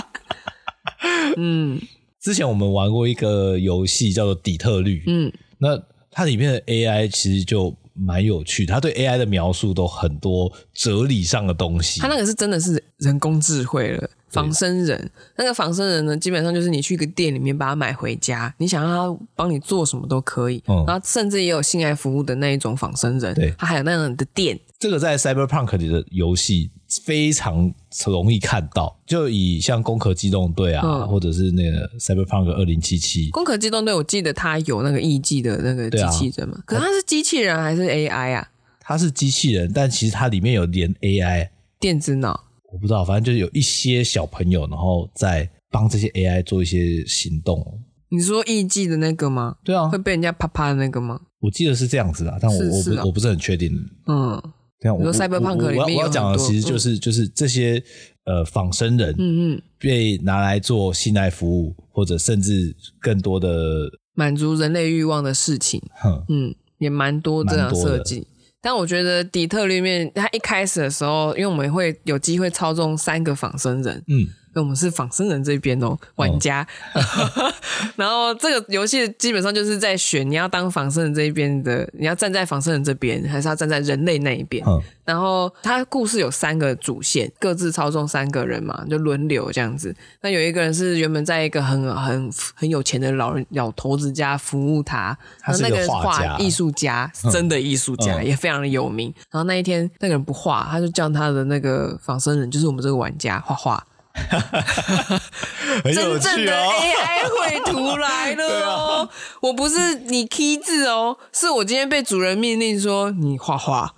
[1.37, 1.79] 嗯，
[2.19, 5.79] 之前我们玩过一个游戏叫做底特律，嗯，那
[6.11, 12.01] 它里面的 AI 其实就蛮有趣，它对 AI 的描述都很多哲理上的东西。
[12.01, 14.09] 它那个是真的是人工智慧了。
[14.31, 24.59] 仿生人，那个仿生人呢，基本上就是你去一个店里面把它买回家，你想让他帮你做什么都可以，嗯、然后甚至也有性爱服务的那一种仿生人，对，他还有那样的店。
[24.79, 26.71] 这个在 Cyberpunk 里的游戏
[27.05, 27.73] 非常
[28.07, 38.49] 容易看到，就以像《攻壳机动队》啊，嗯、或者是那个 Cyberpunk 二零七七，《攻壳机动队》我记得它有那个艺伎的那个机器人嘛，啊、可是它是机器人还是 AI 啊？
[38.81, 41.49] 它是机器人，但其实它里面有连 AI
[41.81, 42.48] 电子脑。
[42.73, 47.65] 我不知道，反正就是有一些小朋友，然后在帮这些 AI 做一些行动。
[48.11, 49.57] 你说艺伎的那个吗？
[49.65, 51.21] 对啊，会被人家啪啪的那个吗？
[51.41, 53.71] 我记得是这样子的，但我我不是、啊、我不是很确定。
[54.07, 54.43] 嗯，
[54.81, 57.83] 这样我说 Cyberpunk 里面我，我要讲的其实就是、嗯、就是这些
[58.25, 65.81] 呃仿生人，嗯嗯，被拿来做性爱服务，或者甚至更多的满足人类欲望的事情。
[66.01, 68.27] 哼嗯，也蛮多这样设计。
[68.61, 76.67] 但我觉得底特律面，它一开始的时候，因为我们会有机会操纵三个仿生人，嗯，我们是仿生人这边哦，玩家。
[76.95, 77.53] 哦、
[77.97, 84.65] 然后这个游戏基本上就是在选你要当仿生人这一边的，你要站在仿生人这边，还是要站在人类那一边。
[84.67, 89.97] 嗯然后它故事有三个主线，各自操纵三个人嘛，就轮流这样子。
[90.21, 99.11] 那有一个人是原本在一个很很很有钱的老人老头子家服务他，他是一个画家，艺术家，真的艺术家，嗯、也非常的有名。
[99.31, 103.83] 然后那一天那个人不画，他就叫他的那个仿生人，就是我们这个玩家画画。
[105.85, 113.95] 很有趣哦、真正的 AI 绘图来了哦， 啊、我不是你 key 字哦，是我今天被主人命令说你画画。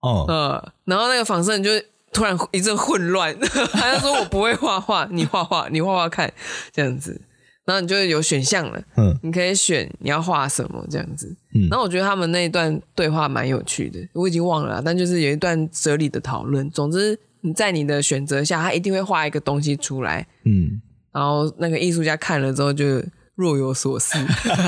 [0.00, 1.70] 哦，呃，然后那个仿生人就
[2.12, 3.38] 突然一阵混乱，
[3.72, 6.32] 他就说：“我不会画画，你画画，你画画看
[6.72, 7.20] 这样子。”
[7.64, 11.32] 然后你就有选项了，嗯，你可以选你要画什么这样子。
[11.54, 16.68] 嗯，然后我觉得他们那一段对话蛮有趣的，我已经忘了，但就是有一段哲理的讨论。
[16.72, 20.80] 总之，你在你的选择下，他一定会画一个东西出来，嗯，
[21.12, 23.02] 然后那个艺术家看了之后就
[23.34, 24.18] 若有所思，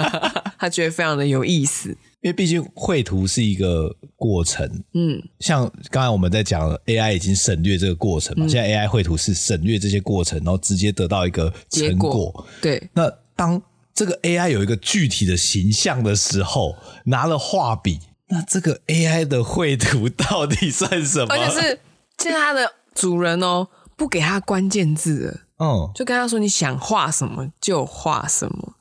[0.58, 1.96] 他觉得非常的有意思。
[2.20, 12.30] 因为毕竟绘图是一个过程，嗯，像刚才我们在讲 AI 已经省略这个过程嘛，嗯、现在 AI 绘图是省略这些过程，然后直接得到一个成果。
[12.30, 12.46] 果。
[12.62, 13.60] 对，那当
[13.92, 21.34] 这个 AI 有一个具体的形象的时候，拿了画笔，那这个 AI 的绘图到底算什么？
[21.34, 21.78] 而且是
[22.18, 25.40] 现在它的主人哦，不给它关键字了。
[25.58, 28.74] 嗯，就跟他说，你想画什么就画什么。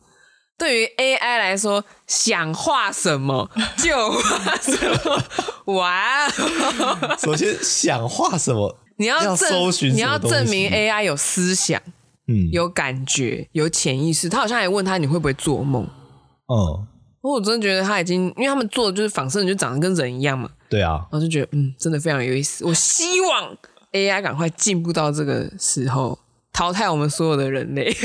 [0.58, 5.74] 对于 AI 来说，想画什么 就画什么。
[5.74, 6.28] 哇！
[7.18, 11.82] 首先想画什么，你要，要搜寻，你要证明 AI 有思想，
[12.28, 14.30] 嗯，有感觉，有潜意识。
[14.30, 15.84] 他好像还问他你会不会做梦。
[16.48, 16.88] 嗯，
[17.22, 20.50] 我真的觉得他已经，因为他们做的就是仿生人，就长得跟人一样嘛。
[20.74, 22.66] 对啊，我就觉得嗯，真的非常有意思。
[22.66, 23.56] 我希望
[23.92, 26.18] AI 赶快进步到这个时候。
[26.52, 27.90] 淘汰我们所有的人类，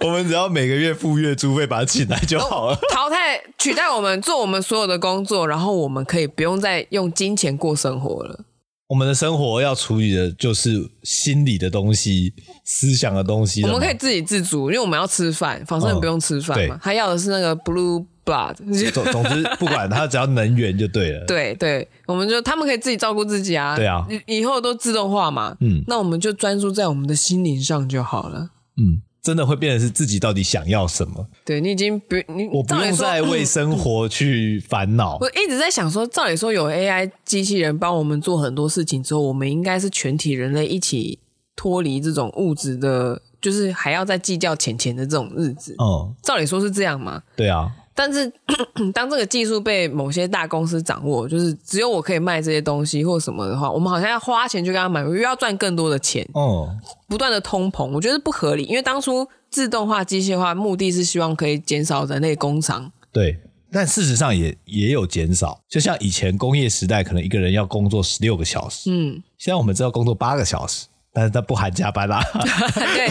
[0.00, 2.78] 我们只要每个月付月租费把它请来就好了。
[2.92, 8.40] 淘汰取代我们做我们所有的工作，然后我们可以不用再用金钱过生活了。
[8.88, 13.62] 我们的生活要处理的就是心理的东西、思想的东西。
[13.62, 16.80] 我们可以自给自足，因为我们要吃饭，仿生人不用吃饭嘛。
[16.82, 18.04] 他要的是那个 blue。
[18.24, 18.54] Blood，
[18.92, 21.24] 总总之不管他只要能源就对了。
[21.28, 23.76] 对对，我们就他们可以自己照顾自己啊。
[23.76, 25.56] 对啊，以以后都自动化嘛。
[25.60, 28.50] 嗯，那我们就专注在我们的心灵上就好了。
[28.76, 31.26] 嗯，真的会变成是自己到底想要什么？
[31.44, 35.18] 对，你已经不你我不用再为生 活去烦恼。
[35.20, 41.18] 我一直在想说，照理说有 AI 机器人帮我们做很多事情之后，我们应该是全体人类一起
[41.54, 45.76] 脱离这种物质的，就是还要再计较钱钱的这种日子。
[45.78, 47.22] 嗯，照理说是这样嘛？
[47.36, 47.70] 对啊。
[47.94, 48.30] 但是，
[48.92, 56.28] 当这个技术被某些大公司掌握，就是只有我可以卖这些东西或什么的话，我们好像要花钱去跟他买，又要赚更多的钱。
[56.34, 56.68] 哦，
[57.06, 58.64] 不断的通膨，我觉得不合理。
[58.64, 62.90] 因为当初自动化、机械化目的是希望可以减少人类工厂。
[63.12, 63.38] 对，
[63.70, 65.60] 但事实上也也有减少。
[65.68, 72.20] 就像以前工业时代，可能一个人要工作十六个小时，嗯，现在我们只要工作八个小时，但是他不含加班啦。
[72.74, 73.08] 对。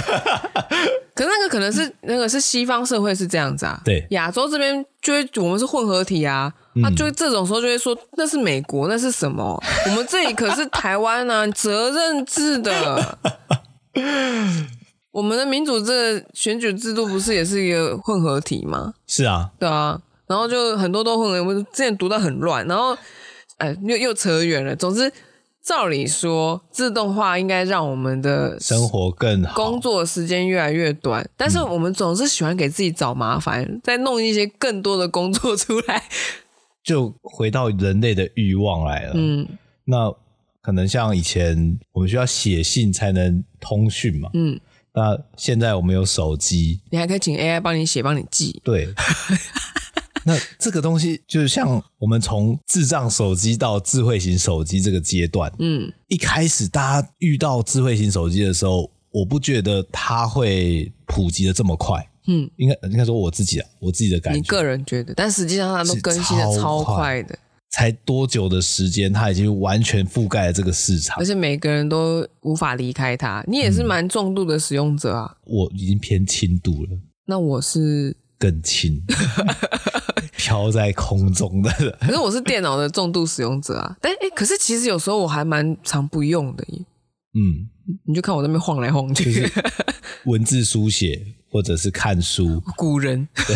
[1.16, 9.62] 可是那个可能是那个是西方社会是这样子啊，对，亚洲这边就会我们是混合体啊，那、嗯、就这种时候就会说那是美国，那是什么？
[9.88, 13.18] 我们这里可是台湾啊，责任制的，
[15.12, 18.94] 我们的民主这个选举制度不是也是一个混合体吗？
[19.06, 22.98] 是啊，对啊，然后就很多都混合，我之前读到很乱，然后
[23.58, 25.12] 哎又又扯远了，总之。
[25.64, 31.26] 照理说，自动化应该让我们的生活更好，工作时间越来越短。
[31.38, 36.04] 但是我们总是喜欢给自己找麻烦，嗯、再弄一些更多的工作出来，
[36.84, 39.14] 就回到人类的欲望来了。
[39.16, 39.48] 嗯，
[39.86, 40.14] 那
[40.62, 44.30] 可能像以前我们需要写信才能通讯嘛。
[44.34, 44.60] 嗯，
[44.94, 48.62] 那现在我们有手机，你还可以请 AI 帮你写、帮你记。
[48.66, 48.94] 对。
[50.26, 67.38] 那这个东西就是像我们从智障手机到智慧型手机这个阶段，嗯，一开始大家遇到智慧型手机的时候，我不觉得它会普及的这么快，嗯，应该应该说我自己啊，我自己的感觉，你个人觉得，但实际上它都更新的超快的，
[67.72, 73.44] 才多久的时间，它已经完全覆盖了这个市场，而且每个人都无法离开它。
[73.48, 76.90] 你也是蛮重度的使用者啊，我已经偏轻度了，
[77.26, 79.02] 那我是更轻。
[80.36, 81.72] 飘在空中的，
[82.02, 83.96] 可是我是电脑的重度使用者啊！
[84.02, 86.80] 但哎，可是其实有时候我还蛮常不用的耶。
[87.36, 87.70] 嗯，
[88.06, 89.50] 你就看我那边晃来晃去，
[90.26, 93.26] 文字书写或者是看书，古人。
[93.48, 93.56] 对，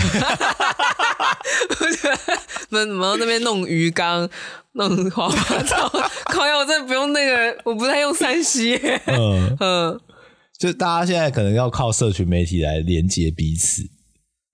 [2.70, 4.30] 那然后那边弄鱼缸，
[4.74, 5.90] 弄花花草，
[6.26, 6.56] 靠呀！
[6.58, 8.78] 我真的不用那个，我不太用三 C。
[9.08, 10.00] 嗯嗯，
[10.58, 13.90] 就大家现在可能要靠社群媒体来连接彼此。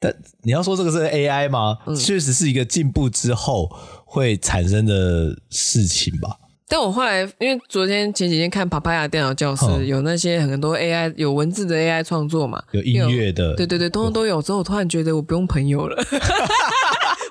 [0.03, 1.77] 但你要说这个是 AI 吗？
[1.85, 3.69] 嗯，确实是一个进步之后
[4.03, 6.37] 会产生的事情吧。
[6.67, 14.41] 但我后来因为昨天前几天看 Papaya 电脑教室，嗯，有那些很多 AI 有文字的 AI 创作嘛，有音乐的，对对对，通通都有。
[14.41, 15.95] 之后我突然觉得我不用朋友了，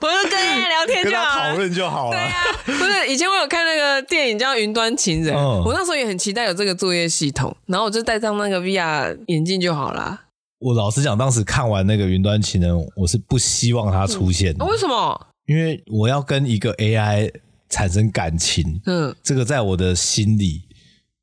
[0.01, 2.17] 我就跟 AI 聊天就好，讨论就好了。
[2.17, 10.21] 对啊，不是以前我有看那个电影叫《云端情人》，嗯，我那时候也很期待有这个作业系统，然后我就戴上那个 VR 眼镜就好了。
[10.63, 14.65] 我老实讲，当时看完那个云端情人，我是不希望它出现的。
[14.65, 14.69] 嗯。
[14.69, 15.27] 为什么？
[15.47, 17.29] 因为我要跟一个 AI
[17.69, 20.63] 产生感情，嗯，这个在我的心里，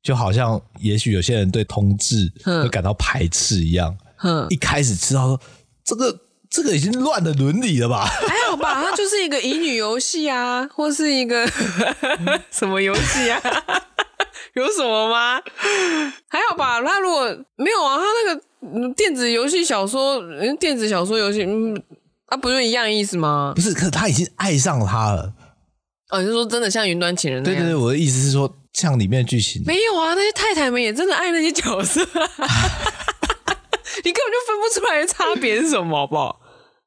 [0.02, 3.96] 就好像也许有些人对同志会感到排斥一样。
[4.22, 5.40] 嗯，一开始知道说
[5.82, 6.14] 这个
[6.50, 8.04] 这个已经乱了伦理了吧？
[8.04, 11.50] 还好吧， 它就是一个乙女游戏啊，或是一个
[12.52, 13.40] 什么游戏啊？
[14.54, 15.40] 有什么吗？
[16.28, 16.80] 还好吧。
[16.82, 17.24] 他如果
[17.56, 20.22] 没有啊，他那个电子游戏小说，
[20.58, 21.80] 电子小说游戏，嗯，
[22.26, 23.52] 啊，不就一样意思吗？
[23.54, 25.32] 不是，可是他已经爱上他了。
[26.10, 27.60] 哦，你是说真的像云端情人那样？
[27.60, 29.62] 对对对，我的意思是说，像里面的剧情。
[29.66, 32.00] 没有啊，那些太太们也真的爱那些角色，
[34.02, 36.40] 你根本就分不出来的差别是什么，好不好？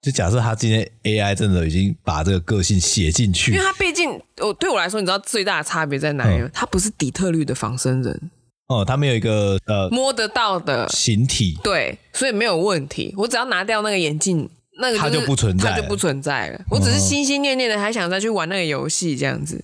[0.03, 6.49] 就假设他今天 AI 真的已经把这个个性写进去，因为他毕竟，我对我来说，你知道最大的差别在哪里吗？
[6.53, 8.31] 他、嗯、不是底特律的仿生人，
[8.67, 13.13] 哦，他没有一个呃摸得到的形体，对，所以没有问题。
[13.17, 14.49] 我只要拿掉那个眼镜，
[14.81, 16.59] 那个、就是、他就不存在，他就不存在了。
[16.69, 19.63] 我只是心心念念的还想再去玩那个游戏，这样子，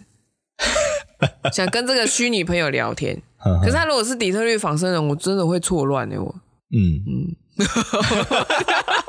[1.52, 3.22] 想跟这个虚拟朋友聊天。
[3.62, 6.22] 可是他如果是底特律仿生人，我真的会错乱的。
[6.24, 6.34] 我，
[6.72, 7.36] 嗯嗯。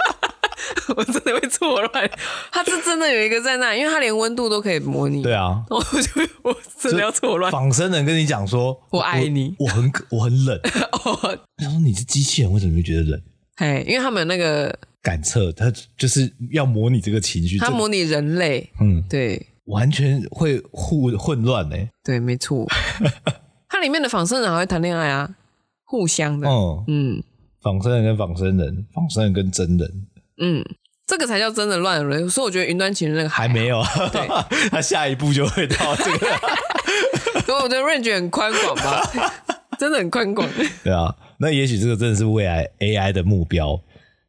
[0.96, 2.10] 我真的会错乱，
[2.52, 5.22] 他是真的有一个在那，因为他连温度都可以模拟。
[5.22, 7.50] 对啊， 我就我真的要错乱。
[7.50, 10.58] 仿生人跟你讲说：“我爱你，我，我很我很冷。
[11.56, 13.22] ”他说：“你是机器人，为什么会觉得冷？”
[13.56, 18.70] 嘿，因为他们有那个感测，他就是要模拟这个情绪，他模拟人类。
[18.80, 21.76] 嗯，对，完全会互混乱呢。
[22.02, 22.66] 对，没错。
[23.68, 25.30] 它里面的仿生人还会谈恋爱啊，
[25.84, 26.48] 互相的。
[26.48, 27.22] 嗯嗯，
[27.62, 30.06] 仿生人跟仿生人，仿生人跟真人。
[30.40, 30.64] 嗯，
[31.06, 33.82] 这个才叫真的乱伦，所以我觉得云端情人那个还，还没有，
[34.12, 34.28] 对，
[34.70, 36.26] 他下一步就会到这个，
[37.46, 39.02] 所以我觉得 range 很宽广吧，
[39.78, 40.48] 真的很宽广。
[40.82, 43.80] 对啊，那也许这个真的是未来 AI 的目标。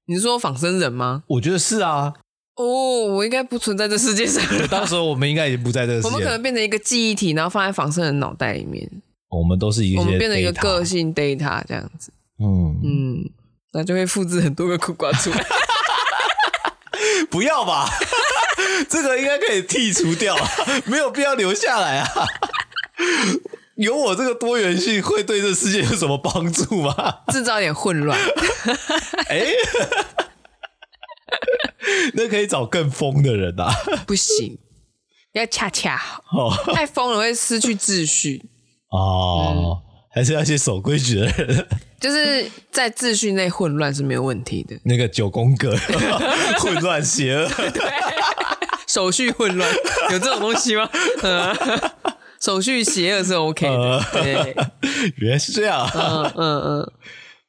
[0.05, 1.24] 你是说仿生人吗？
[1.28, 2.14] 我觉得是啊。
[2.57, 8.88] 哦，我应该不存在这世界上，到时候我们应该已经不在这个世界，我们可能变成一个记忆体，然后放在仿生人脑袋里面。
[9.30, 12.12] 我们都是一个，我们变成一个个性 data 这样子。
[12.39, 13.30] 嗯嗯，
[13.72, 15.45] 那就会复制很多个苦瓜出来。
[17.32, 17.90] 不要吧，
[18.90, 20.36] 这个应该可以剔除掉，
[20.86, 22.08] 没有必要留下来啊。
[23.76, 27.22] 有我这个多元性会对这世界有什么帮助吗？
[27.34, 28.20] 制造一点混乱。
[29.30, 29.56] 哎、欸，
[32.14, 33.74] 那可以找更疯的人啊。
[34.06, 34.60] 不行，
[35.32, 38.50] 要恰恰好，太疯了会失去秩序。
[38.90, 39.82] 哦。
[39.86, 41.68] 嗯还是要些守规矩的人，
[41.99, 44.78] 就是在秩序内混乱是没有问题的。
[44.84, 45.74] 那个九宫格
[46.59, 47.82] 混乱邪恶，对，
[48.88, 49.74] 手续混乱
[50.12, 50.89] 有这种东西吗？
[51.24, 51.55] 嗯，
[52.41, 54.03] 手续邪恶是 OK 的。
[54.12, 54.55] 对，
[55.16, 55.89] 原来是这样。
[55.93, 56.91] 嗯嗯嗯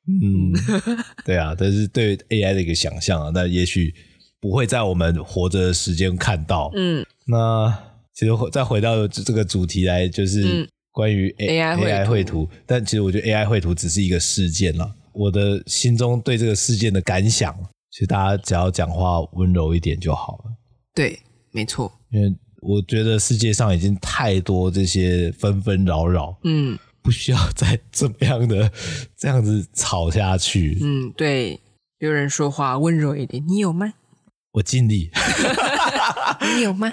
[0.06, 3.92] 嗯，对啊，这是对 AI 的一个想象啊，那也许
[4.40, 6.70] 不会在我们活着的时间看到。
[6.76, 7.76] 嗯，那
[8.14, 10.70] 其实再回到这个主题来，就是。
[10.92, 14.94] 嗯关于 A, AI 绘图 AI 绘图，但其实我觉得 AI 绘图只是一个事件了。
[15.12, 17.54] 我的心中对这个事件的感想，
[17.90, 20.52] 其实大家只要讲话温柔一点就好了。
[20.94, 21.18] 对，
[21.50, 21.90] 没错。
[22.10, 28.70] 因为我觉得世界上已经太多这些纷纷扰扰，嗯，不需要再这么样的
[29.16, 30.78] 这样子吵下去。
[30.82, 31.58] 嗯，对。
[32.00, 33.94] 有人说话温柔一点，你有吗？
[34.52, 35.10] 我尽力。
[36.56, 36.92] 你有吗？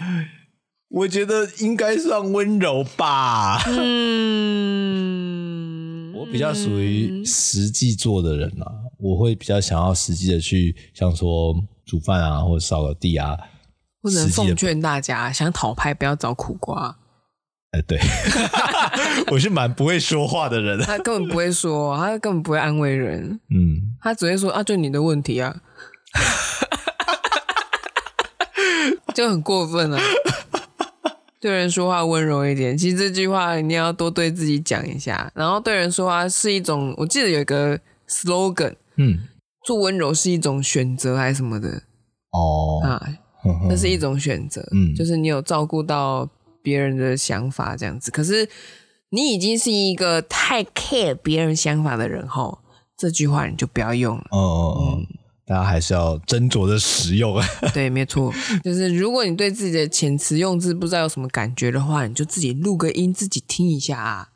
[0.90, 3.62] 我觉得应该算温柔吧。
[3.68, 8.66] 嗯，我比较属于实际做的人啊，
[8.98, 11.54] 我会比较想要实际的去，像说
[11.86, 13.38] 煮饭啊，或者扫个地啊。
[14.02, 16.98] 不能奉劝大家，想讨拍不要找苦瓜。
[17.72, 18.00] 哎、欸，对，
[19.32, 20.80] 我是蛮不会说话的人。
[20.80, 23.40] 他根本不会说，他根本不会安慰人。
[23.52, 25.56] 嗯，他只会说啊，就你的问题啊，
[29.14, 30.02] 就很过分啊。
[31.40, 35.32] 对人说话温柔一点，其实这句话你要多对自己讲一下。
[35.34, 37.80] 然后对人说话是一种，我记得有一个
[38.10, 39.20] slogan，嗯，
[39.66, 41.84] 做温柔是一种选择还是什么的？
[42.32, 43.02] 哦，啊，
[43.70, 46.30] 那是一种选择，嗯，就是你有照顾到
[46.62, 48.12] 别人的想法这样子。
[48.12, 48.48] 可是
[49.12, 52.60] 你已经是一个太 care 别人想法的人后，
[52.98, 54.26] 这句话你就不要用了。
[54.32, 54.98] 哦哦哦。
[54.98, 55.08] 嗯
[55.50, 57.44] 大家还是要斟酌着使用啊。
[57.74, 58.32] 对，没错，
[58.64, 64.28] 就是如果你对自己的遣词用字不知道有什么感觉的话，你就自己录个音，自己听一下啊。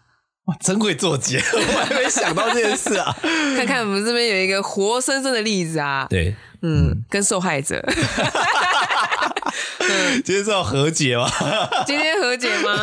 [0.45, 3.15] 哇，真会做结， 我还没想到这件事啊。
[3.55, 6.07] 看看我们这边有一个活生生的例子啊。
[6.09, 7.79] 对，嗯，跟受害者。
[10.23, 11.29] 今天是要和解吗？
[11.85, 12.77] 今天和解吗？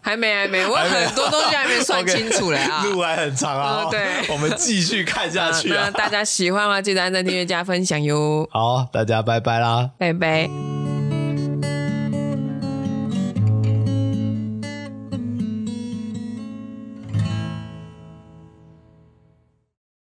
[0.00, 3.86] 还没，还没，我很多东西还没算 清楚嘞啊，路还很长啊。
[3.90, 5.84] 对，我们继续看下去啊。
[5.84, 6.80] 那大家喜欢吗？
[6.80, 8.48] 记得按赞、订阅、加分享哟。
[8.50, 10.97] 好，大家拜拜啦，拜拜。